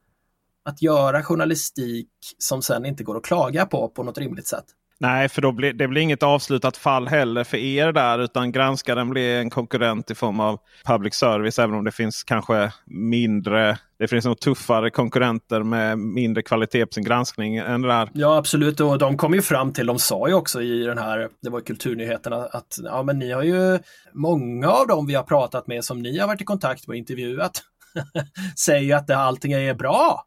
[0.65, 4.65] att göra journalistik som sen inte går att klaga på på något rimligt sätt.
[5.01, 8.19] Nej, för då blir, det blir inget avslutat fall heller för er där.
[8.19, 11.59] Utan granskaren blir en konkurrent i form av public service.
[11.59, 16.93] Även om det finns kanske mindre, det finns nog tuffare konkurrenter med mindre kvalitet på
[16.93, 18.09] sin granskning än det där.
[18.13, 21.29] Ja absolut och de kom ju fram till, de sa ju också i den här,
[21.43, 23.79] det var kulturnyheterna, att ja men ni har ju,
[24.13, 26.99] många av dem vi har pratat med som ni har varit i kontakt med och
[26.99, 27.63] intervjuat
[28.59, 30.27] säger att det, allting är bra.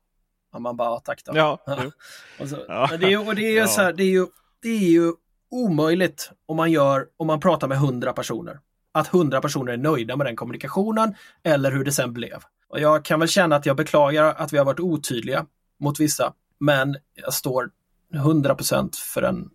[0.54, 1.32] Ja, man bara, tack då.
[1.36, 1.60] Ja,
[2.40, 2.90] och, så, ja.
[3.00, 3.68] det är, och det är ju ja.
[3.68, 4.26] så här, det är ju
[4.68, 5.14] det är ju
[5.52, 8.60] omöjligt om man, gör, om man pratar med hundra personer.
[8.92, 12.44] Att hundra personer är nöjda med den kommunikationen eller hur det sen blev.
[12.70, 15.46] Och jag kan väl känna att jag beklagar att vi har varit otydliga
[15.80, 17.70] mot vissa, men jag står
[18.14, 19.50] 100% för den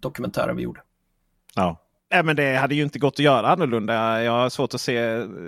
[0.00, 0.80] dokumentären vi gjorde.
[1.54, 1.86] Ja.
[2.12, 4.22] Nej, men det hade ju inte gått att göra annorlunda.
[4.22, 4.98] Jag har svårt att se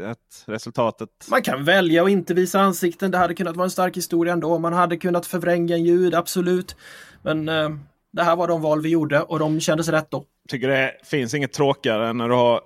[0.07, 1.09] att resultatet...
[1.31, 3.11] Man kan välja att inte visa ansikten.
[3.11, 4.59] Det hade kunnat vara en stark historia ändå.
[4.59, 6.77] Man hade kunnat förvränga ljud, absolut.
[7.23, 7.69] Men eh,
[8.13, 10.25] det här var de val vi gjorde och de kändes rätt då.
[10.49, 12.61] Tycker det finns inget tråkigare än när du har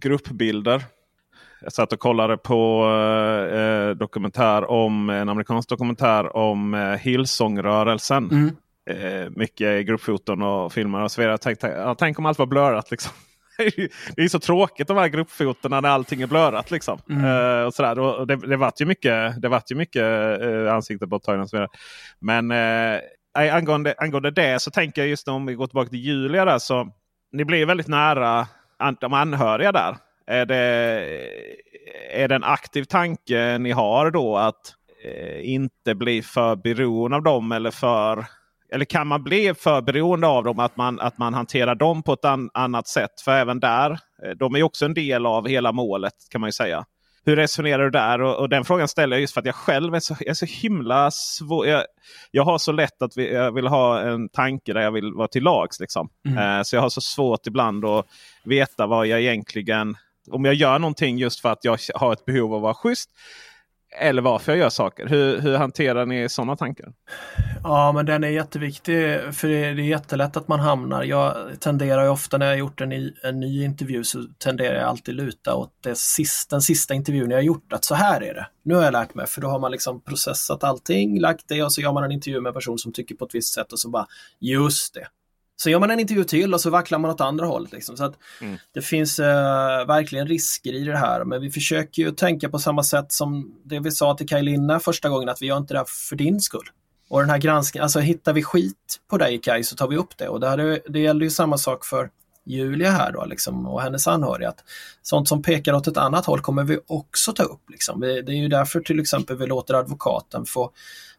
[0.00, 0.84] gruppbilder.
[1.60, 2.84] Jag satt och kollade på
[3.52, 8.30] eh, dokumentär om en amerikansk dokumentär om eh, Hillsong-rörelsen.
[8.30, 8.56] Mm.
[8.90, 11.38] Eh, mycket gruppfoton och filmer och så vidare.
[11.38, 12.90] Tänk, tänk, tänk om allt var blurrat.
[12.90, 13.12] Liksom.
[14.16, 16.70] det är så tråkigt de här gruppfotona när allting är blurrat.
[16.70, 16.98] Liksom.
[17.10, 17.24] Mm.
[17.24, 17.98] Uh, och sådär.
[17.98, 20.02] Och det, det vart ju mycket, det vart ju mycket
[20.42, 21.68] uh, ansiktsborttagande och så vidare.
[22.20, 23.00] Men uh,
[23.38, 26.44] angående, angående det så tänker jag just om vi går tillbaka till Julia.
[26.44, 26.88] Där, så
[27.32, 28.46] ni blir väldigt nära
[29.00, 29.96] de anhöriga där.
[30.26, 30.58] Är det,
[32.10, 34.74] är det en aktiv tanke ni har då att
[35.04, 37.52] eh, inte bli för beroende av dem?
[37.52, 38.26] Eller, för,
[38.72, 40.58] eller kan man bli för beroende av dem?
[40.58, 43.20] Att man, att man hanterar dem på ett an, annat sätt?
[43.24, 46.52] För även där, eh, de är också en del av hela målet kan man ju
[46.52, 46.84] säga.
[47.28, 48.20] Hur resonerar du där?
[48.22, 50.34] Och, och, den frågan ställer jag just för att jag själv är så, jag är
[50.34, 51.66] så himla svår.
[51.66, 51.84] Jag,
[52.30, 55.28] jag har så lätt att vi, jag vill ha en tanke där jag vill vara
[55.28, 55.80] till lags.
[55.80, 56.08] Liksom.
[56.28, 56.58] Mm.
[56.58, 58.06] Uh, så jag har så svårt ibland att
[58.44, 59.96] veta vad jag egentligen...
[60.30, 63.10] Om jag gör någonting just för att jag har ett behov av att vara schysst.
[63.96, 65.06] Eller varför jag gör saker.
[65.06, 66.92] Hur, hur hanterar ni sådana tankar?
[67.62, 68.94] Ja, men den är jätteviktig
[69.34, 71.04] för det är jättelätt att man hamnar.
[71.04, 74.84] Jag tenderar ju ofta när jag gjort en ny, en ny intervju så tenderar jag
[74.84, 78.46] alltid luta åt det sist, den sista intervjun jag gjort att så här är det.
[78.62, 81.72] Nu har jag lärt mig för då har man liksom processat allting, lagt det och
[81.72, 83.78] så gör man en intervju med en person som tycker på ett visst sätt och
[83.78, 84.06] så bara
[84.40, 85.06] just det.
[85.60, 87.72] Så gör man en intervju till och så vacklar man åt andra hållet.
[87.72, 87.96] Liksom.
[87.96, 88.56] Så att mm.
[88.74, 92.82] Det finns eh, verkligen risker i det här men vi försöker ju tänka på samma
[92.82, 95.78] sätt som det vi sa till Kaj Linna första gången att vi gör inte det
[95.78, 96.68] här för din skull.
[97.08, 100.18] Och den här granskningen, alltså hittar vi skit på dig Kaj så tar vi upp
[100.18, 102.10] det och det, hade, det gäller ju samma sak för
[102.48, 104.48] Julia här då liksom, och hennes anhöriga.
[104.48, 104.64] Att
[105.02, 107.70] sånt som pekar åt ett annat håll kommer vi också ta upp.
[107.70, 108.00] Liksom.
[108.00, 110.72] Det är ju därför till exempel vi låter advokaten få,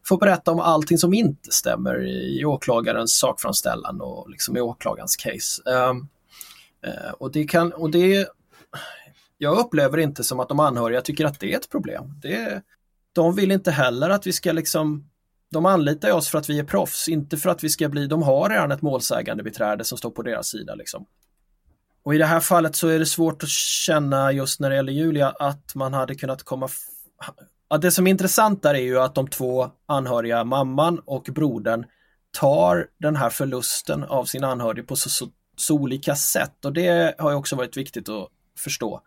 [0.08, 5.62] få berätta om allting som inte stämmer i åklagarens sakframställan och liksom i åklagarens case.
[5.72, 6.08] Ehm,
[6.86, 8.28] eh, och det kan, och det
[9.38, 12.20] jag upplever inte som att de anhöriga tycker att det är ett problem.
[12.22, 12.62] Det,
[13.14, 15.10] de vill inte heller att vi ska liksom
[15.52, 18.24] de anlitar oss för att vi är proffs, inte för att vi ska bli, de
[18.24, 20.76] har redan ett målsägande beträde som står på deras sida.
[20.76, 21.06] Liksom.
[22.04, 24.93] Och i det här fallet så är det svårt att känna just när det gäller
[24.93, 26.70] Julia att man hade kunnat komma
[27.70, 31.86] Ja, det som är intressant där är ju att de två anhöriga, mamman och brodern,
[32.32, 37.15] tar den här förlusten av sin anhörig på så, så, så, olika sätt och det
[37.17, 39.01] har ju också varit viktigt att förstå.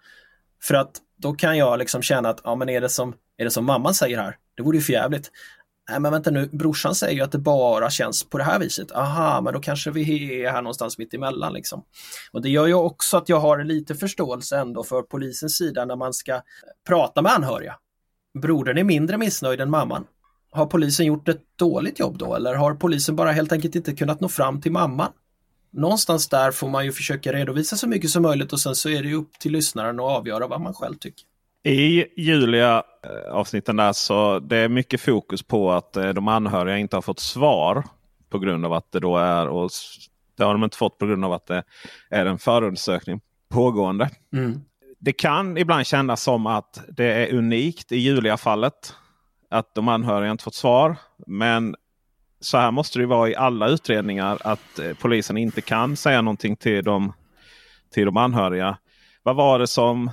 [0.62, 3.50] För att då kan jag liksom känna att, ja men är det som, är det
[3.50, 4.36] som mamman säger här?
[4.56, 5.30] Det vore ju förjävligt.
[5.90, 8.92] Nej men vänta nu, brorsan säger ju att det bara känns på det här viset.
[8.92, 11.84] Aha, men då kanske vi är här någonstans mitt emellan liksom.
[12.32, 15.96] Och det gör ju också att jag har lite förståelse ändå för polisens sida när
[15.96, 16.40] man ska
[16.86, 17.76] prata med anhöriga.
[18.38, 20.04] Brodern är mindre missnöjd än mamman.
[20.50, 24.20] Har polisen gjort ett dåligt jobb då eller har polisen bara helt enkelt inte kunnat
[24.20, 25.12] nå fram till mamman?
[25.72, 29.02] Någonstans där får man ju försöka redovisa så mycket som möjligt och sen så är
[29.02, 31.24] det upp till lyssnaren att avgöra vad man själv tycker.
[31.64, 36.78] I Julia eh, avsnitten där så det är mycket fokus på att eh, de anhöriga
[36.78, 37.84] inte har fått svar
[38.30, 39.70] på grund av att det då är och
[40.36, 41.64] det har de inte fått på grund av att det
[42.10, 44.10] är en förundersökning pågående.
[44.32, 44.60] Mm.
[45.04, 48.94] Det kan ibland kännas som att det är unikt i Julia-fallet.
[49.50, 50.96] Att de anhöriga inte fått svar.
[51.26, 51.76] Men
[52.40, 54.38] så här måste det vara i alla utredningar.
[54.44, 57.12] Att eh, polisen inte kan säga någonting till de,
[57.94, 58.78] till de anhöriga.
[59.22, 60.10] Vad var det som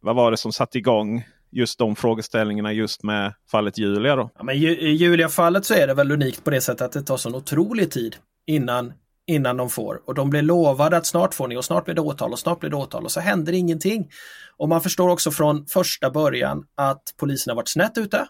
[0.00, 4.16] vad var det som satte igång just de frågeställningarna just med fallet Julia?
[4.16, 4.30] Då?
[4.36, 7.16] Ja, men I Julia-fallet så är det väl unikt på det sättet att det tar
[7.16, 8.16] sån otrolig tid
[8.46, 8.92] innan,
[9.26, 10.02] innan de får.
[10.04, 12.60] Och de blir lovade att snart får ni och snart blir det åtal och snart
[12.60, 14.10] blir det åtal och så händer ingenting.
[14.56, 18.28] Och man förstår också från första början att polisen har varit snett ute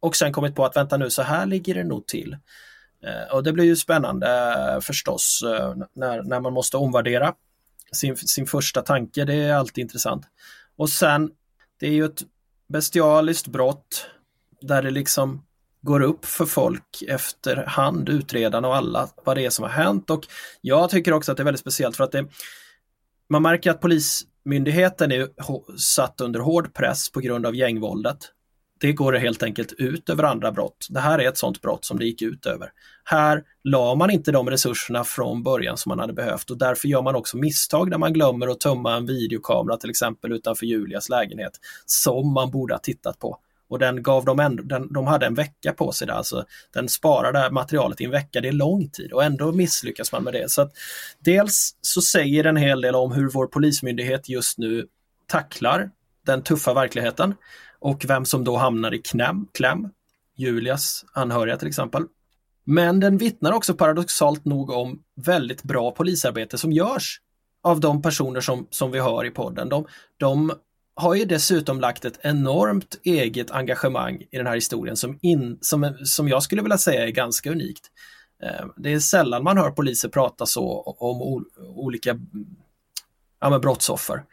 [0.00, 2.36] och sen kommit på att vänta nu, så här ligger det nog till.
[3.04, 7.34] Eh, och det blir ju spännande eh, förstås eh, när, när man måste omvärdera
[7.92, 9.24] sin, sin första tanke.
[9.24, 10.26] Det är alltid intressant.
[10.76, 11.30] Och sen,
[11.80, 12.22] det är ju ett
[12.68, 14.06] bestialiskt brott
[14.60, 15.44] där det liksom
[15.82, 20.10] går upp för folk efterhand, utredarna och alla, vad det är som har hänt.
[20.10, 20.26] Och
[20.60, 22.26] jag tycker också att det är väldigt speciellt för att det,
[23.28, 25.28] man märker att polismyndigheten är
[25.78, 28.30] satt under hård press på grund av gängvåldet
[28.80, 30.86] det går helt enkelt ut över andra brott.
[30.90, 32.72] Det här är ett sådant brott som det gick ut över.
[33.04, 37.02] Här la man inte de resurserna från början som man hade behövt och därför gör
[37.02, 41.52] man också misstag när man glömmer att tömma en videokamera till exempel utanför Julias lägenhet
[41.86, 43.38] som man borde ha tittat på.
[43.70, 46.88] Och den gav dem ändå, den, de hade en vecka på sig där, alltså den
[46.88, 50.50] sparade materialet i en vecka, det är lång tid och ändå misslyckas man med det.
[50.50, 50.72] Så att
[51.18, 54.86] Dels så säger en hel del om hur vår polismyndighet just nu
[55.26, 55.90] tacklar
[56.26, 57.34] den tuffa verkligheten
[57.78, 59.88] och vem som då hamnar i knäm, kläm.
[60.36, 62.04] Julias anhöriga till exempel.
[62.64, 67.20] Men den vittnar också paradoxalt nog om väldigt bra polisarbete som görs
[67.62, 69.68] av de personer som, som vi hör i podden.
[69.68, 70.52] De, de
[71.00, 75.96] har ju dessutom lagt ett enormt eget engagemang i den här historien som, in, som,
[76.04, 77.86] som jag skulle vilja säga är ganska unikt.
[78.42, 82.18] Eh, det är sällan man hör poliser prata så om olika
[83.40, 84.24] ja, brottsoffer.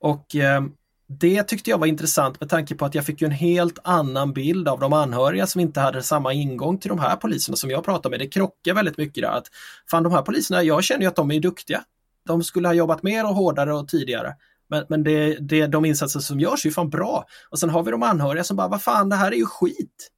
[0.00, 0.62] Och eh,
[1.06, 4.68] det tyckte jag var intressant med tanke på att jag fick en helt annan bild
[4.68, 8.10] av de anhöriga som inte hade samma ingång till de här poliserna som jag pratade
[8.10, 8.20] med.
[8.26, 9.30] Det krockar väldigt mycket där.
[9.30, 9.46] Att,
[9.90, 11.84] fan, de här poliserna, jag känner ju att de är duktiga.
[12.26, 14.34] De skulle ha jobbat mer och hårdare och tidigare.
[14.68, 17.24] Men, men det, det, de insatser som görs är ju fan bra.
[17.50, 20.10] Och sen har vi de anhöriga som bara, vad fan, det här är ju skit.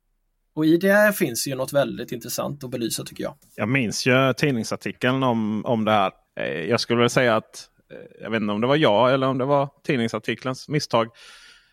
[0.55, 3.35] Och i det finns ju något väldigt intressant att belysa tycker jag.
[3.55, 6.13] Jag minns ju tidningsartikeln om, om det här.
[6.41, 9.27] Eh, jag skulle väl säga att eh, jag vet inte om det var jag eller
[9.27, 11.07] om det var tidningsartikelns misstag.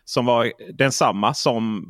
[0.04, 1.86] Som var densamma som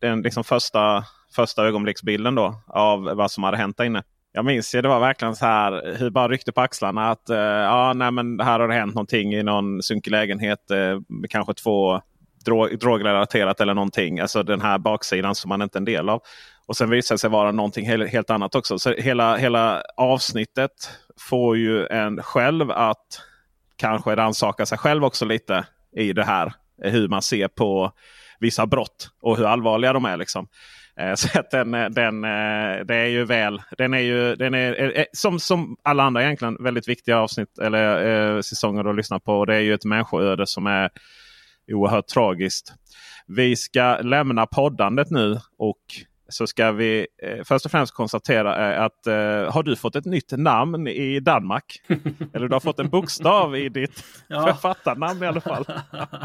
[0.00, 1.04] den liksom första,
[1.36, 4.02] första ögonblicksbilden då av vad som hade hänt där inne.
[4.36, 7.36] Jag minns ju det var verkligen så här hur bara ryckte på axlarna att uh,
[7.36, 10.58] ja, nej, men här har det hänt någonting i någon sunkig lägenhet.
[10.70, 12.00] Uh, kanske två
[12.44, 14.20] drog, drogrelaterat eller någonting.
[14.20, 16.20] Alltså den här baksidan som man inte är en del av.
[16.66, 18.78] Och sen visar det sig vara någonting helt, helt annat också.
[18.78, 23.22] Så hela, hela avsnittet får ju en själv att
[23.76, 25.66] kanske rannsaka sig själv också lite
[25.96, 26.52] i det här.
[26.82, 27.92] Hur man ser på
[28.40, 30.16] vissa brott och hur allvarliga de är.
[30.16, 30.46] Liksom.
[31.00, 34.54] Eh, så att den, eh, den, eh, det är ju väl, den är ju den
[34.54, 39.44] är, som, som alla andra egentligen väldigt viktiga avsnitt eller eh, säsonger att lyssna på.
[39.44, 40.90] Det är ju ett människoöde som är
[41.72, 42.72] oerhört tragiskt.
[43.26, 45.82] Vi ska lämna poddandet nu och
[46.28, 50.04] så ska vi eh, först och främst konstatera eh, att eh, har du fått ett
[50.04, 51.82] nytt namn i Danmark?
[52.32, 54.46] Eller du har fått en bokstav i ditt ja.
[54.46, 55.64] författarnamn i alla fall.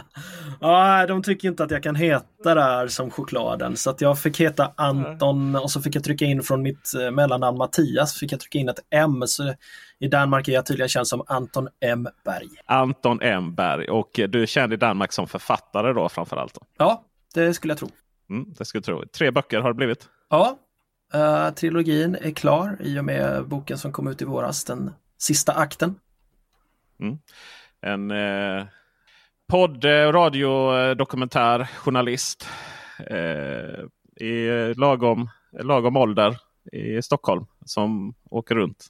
[0.62, 3.78] ja, de tycker inte att jag kan heta det här som chokladen.
[3.78, 7.12] Så att jag fick heta Anton och så fick jag trycka in från mitt eh,
[7.12, 8.20] mellannamn Mattias.
[8.20, 9.24] Fick jag trycka in ett M.
[9.26, 9.54] Så
[10.00, 12.50] I Danmark är jag tydligen känd som Anton M Berg.
[12.66, 16.58] Anton M Berg och du är känd i Danmark som författare då framförallt?
[16.78, 17.90] Ja, det skulle jag tro.
[18.30, 19.04] Mm, det skulle jag tro.
[19.18, 20.10] Tre böcker har det blivit.
[20.30, 20.58] Ja,
[21.16, 25.54] uh, trilogin är klar i och med boken som kom ut i våras, den sista
[25.54, 25.96] akten.
[27.00, 27.18] Mm.
[27.82, 28.66] En eh,
[29.50, 32.48] podd, eh, radio, eh, dokumentär, journalist
[33.08, 36.38] eh, i lagom, lagom ålder
[36.72, 38.88] i Stockholm som åker runt.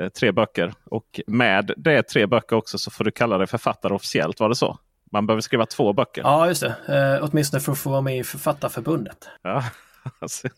[0.00, 3.94] Eh, tre böcker och med det tre böcker också så får du kalla dig författare
[3.94, 4.40] officiellt.
[4.40, 4.78] Var det så?
[5.14, 6.22] Man behöver skriva två böcker.
[6.22, 7.18] Ja, just det.
[7.18, 9.28] Eh, åtminstone för att få vara med i Författarförbundet.
[9.42, 9.64] Ja.
[10.18, 10.48] Alltså,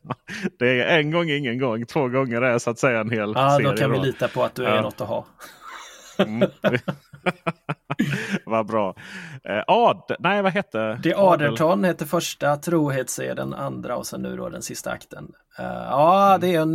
[0.59, 1.87] det är en gång ingen gång.
[1.87, 3.71] Två gånger är så att säga en hel ja, serie.
[3.71, 4.83] Då kan vi lita på att du är ja.
[4.83, 5.27] något att ha.
[6.19, 6.51] Mm.
[8.47, 8.95] vad bra.
[9.45, 11.01] Eh, Ad, nej vad hette?
[11.03, 15.25] Det Aderton hette första, Trohets är den andra och sen nu då den sista akten.
[15.61, 16.41] Uh, ja, mm.
[16.41, 16.75] det är en,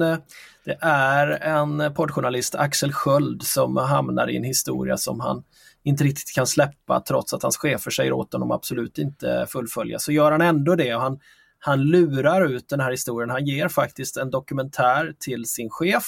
[0.65, 5.43] det är en poddjournalist, Axel Sköld, som hamnar i en historia som han
[5.83, 9.99] inte riktigt kan släppa trots att hans chefer säger åt honom absolut inte fullfölja.
[9.99, 11.19] Så gör han ändå det och han,
[11.59, 13.29] han lurar ut den här historien.
[13.29, 16.03] Han ger faktiskt en dokumentär till sin chef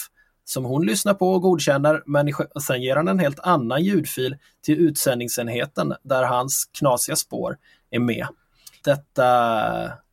[0.45, 2.33] som hon lyssnar på och godkänner men
[2.67, 7.57] sen ger han en helt annan ljudfil till utsändningsenheten där hans knasiga spår
[7.89, 8.27] är med.
[8.83, 9.23] Detta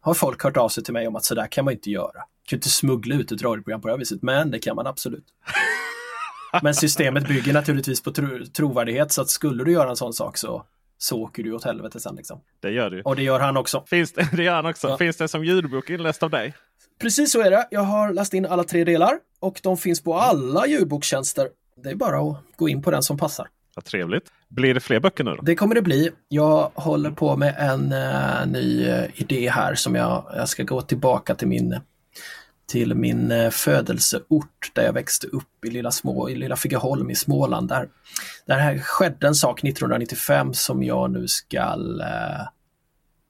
[0.00, 2.14] har folk hört av sig till mig om att sådär kan man inte göra.
[2.14, 4.86] Man kan inte smuggla ut ett radioprogram på det här viset, men det kan man
[4.86, 5.24] absolut.
[6.62, 10.36] Men systemet bygger naturligtvis på tro trovärdighet så att skulle du göra en sån sak
[10.36, 10.64] så
[11.02, 12.14] så åker du åt helvete sen.
[12.14, 12.40] Liksom.
[12.60, 13.02] Det gör du.
[13.02, 13.84] Och det gör han också.
[13.86, 14.88] Finns det, det gör han också.
[14.88, 14.98] Ja.
[14.98, 16.54] Finns det som ljudbok inläst av dig?
[17.00, 17.68] Precis så är det.
[17.70, 21.48] Jag har läst in alla tre delar och de finns på alla ljudbokstjänster.
[21.82, 23.48] Det är bara att gå in på den som passar.
[23.74, 24.24] Vad trevligt.
[24.48, 25.42] Blir det fler böcker nu då?
[25.42, 26.10] Det kommer det bli.
[26.28, 30.82] Jag håller på med en uh, ny uh, idé här som jag, jag ska gå
[30.82, 31.80] tillbaka till min
[32.70, 37.14] till min uh, födelseort där jag växte upp i lilla, små, i lilla Figeholm i
[37.14, 37.68] Småland.
[37.68, 37.88] Där,
[38.46, 41.76] där här skedde en sak 1995 som jag nu ska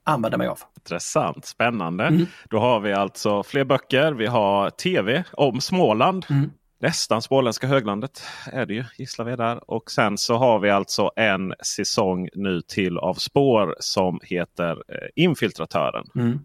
[0.05, 0.59] använda mig av.
[0.77, 2.05] Intressant, spännande.
[2.05, 2.27] Mm.
[2.51, 4.13] Då har vi alltså fler böcker.
[4.13, 6.27] Vi har tv om Småland.
[6.31, 6.51] Mm.
[6.83, 8.23] Nästan småländska höglandet
[8.53, 9.71] är det ju, gisslar vi där.
[9.71, 15.09] Och sen så har vi alltså en säsong nu till av spår som heter eh,
[15.17, 16.07] Infiltratören.
[16.15, 16.39] Mm.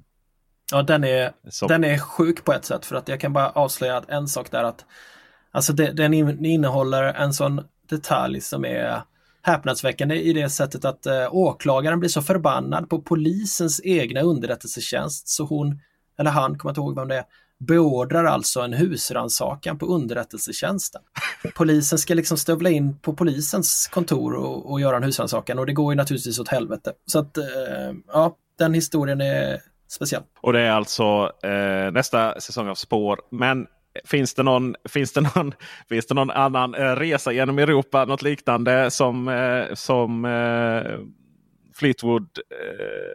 [0.72, 1.32] Ja, den är,
[1.68, 4.52] den är sjuk på ett sätt för att jag kan bara avslöja att en sak
[4.52, 4.86] där att
[5.56, 6.14] Alltså det, den
[6.46, 9.02] innehåller en sån detalj som är
[9.42, 15.46] häpnadsväckande i det sättet att eh, åklagaren blir så förbannad på polisens egna underrättelsetjänst så
[15.46, 15.80] hon,
[16.20, 17.24] eller han, kommer inte ihåg vem det är,
[17.60, 21.02] beordrar alltså en husrannsakan på underrättelsetjänsten.
[21.56, 25.74] Polisen ska liksom stövla in på polisens kontor och, och göra en husrannsakan och det
[25.74, 26.94] går ju naturligtvis åt helvete.
[27.06, 27.46] Så att, eh,
[28.08, 30.24] ja, den historien är speciell.
[30.42, 33.22] Och det är alltså eh, nästa säsong av Spår.
[33.32, 33.68] Men
[34.04, 35.54] Finns det någon, finns det någon,
[35.90, 41.00] finns det någon annan eh, resa genom Europa, något liknande som, eh, som eh,
[41.76, 42.28] Fleetwood?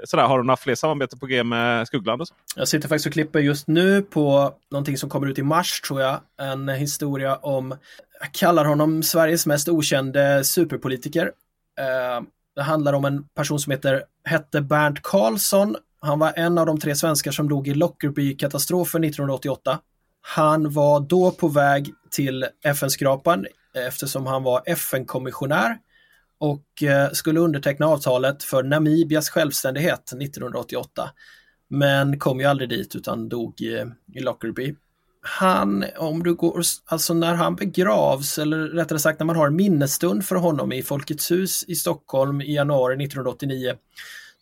[0.05, 0.25] Sådär.
[0.25, 2.23] Har du några fler samarbeten på G med Skuggland?
[2.57, 6.01] Jag sitter faktiskt och klipper just nu på någonting som kommer ut i mars tror
[6.01, 6.21] jag.
[6.41, 7.75] En historia om,
[8.21, 11.33] jag kallar honom Sveriges mest okände superpolitiker.
[12.57, 15.77] Det handlar om en person som heter, hette Bernt Karlsson.
[16.01, 19.79] Han var en av de tre svenskar som dog i Lockerbie-katastrofen 1988.
[20.23, 23.47] Han var då på väg till FN-skrapan
[23.89, 25.79] eftersom han var FN-kommissionär
[26.39, 31.11] och eh, skulle underteckna avtalet för Namibias självständighet 1988.
[31.69, 34.75] Men kom ju aldrig dit utan dog eh, i, i Lockerbie.
[35.23, 39.57] Han, om du går, alltså när han begravs, eller rättare sagt när man har en
[39.57, 43.75] minnesstund för honom i Folkets hus i Stockholm i januari 1989,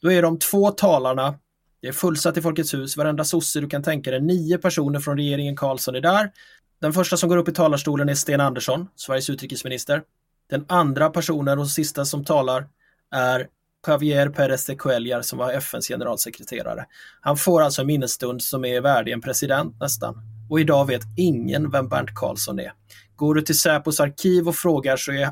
[0.03, 1.35] då är de två talarna
[1.81, 5.17] det är fullsatt i Folkets hus, varenda sosse du kan tänka dig, nio personer från
[5.17, 6.33] regeringen Karlsson är där.
[6.81, 10.03] Den första som går upp i talarstolen är Sten Andersson, Sveriges utrikesminister.
[10.51, 12.69] Den andra personen och sista som talar
[13.11, 13.49] är
[13.87, 16.87] Javier Pérez de Cuellar som var FNs generalsekreterare.
[17.21, 20.15] Han får alltså en minnesstund som är värdig en president nästan.
[20.51, 22.73] Och idag vet ingen vem Bernt Karlsson är.
[23.17, 25.31] Går du till Säpos arkiv och frågar så är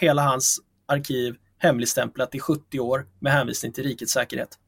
[0.00, 4.58] hela hans arkiv hemligstämplat i 70 år med hänvisning till rikets säkerhet.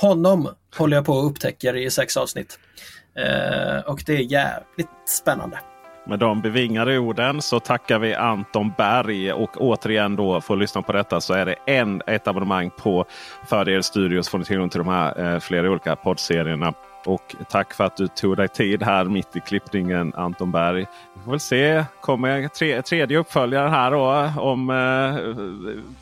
[0.00, 2.58] Honom håller jag på att upptäcka i sex avsnitt.
[3.16, 5.58] Eh, och det är jävligt spännande.
[6.06, 9.32] Med de bevingade orden så tackar vi Anton Berg.
[9.32, 13.04] Och återigen då för att lyssna på detta så är det en, ett abonnemang på
[13.48, 14.28] Fördel Studios.
[14.28, 16.72] får ni tillgång till de här eh, flera olika poddserierna.
[17.04, 20.86] Och tack för att du tog dig tid här mitt i klippningen Anton Berg.
[21.14, 21.84] Vi får väl se.
[22.00, 24.76] Kommer tre, tredje uppföljaren här då om eh,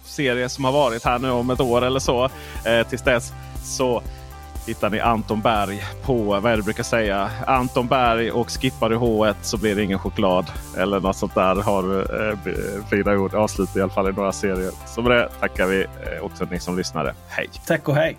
[0.05, 2.25] serier som har varit här nu om ett år eller så.
[2.67, 3.33] Eh, tills dess
[3.67, 4.03] så
[4.67, 8.97] hittar ni Anton Berg på, vad är det brukar säga, Anton Berg och skippar du
[8.97, 10.47] H1 så blir det ingen choklad.
[10.77, 11.99] Eller något sånt där har
[12.31, 13.35] eh, fina ord.
[13.35, 14.73] Avslut i alla fall i några serier.
[14.87, 17.15] Så med det tackar vi eh, också ni som lyssnade.
[17.29, 17.51] Hej!
[17.67, 18.19] Tack och hej!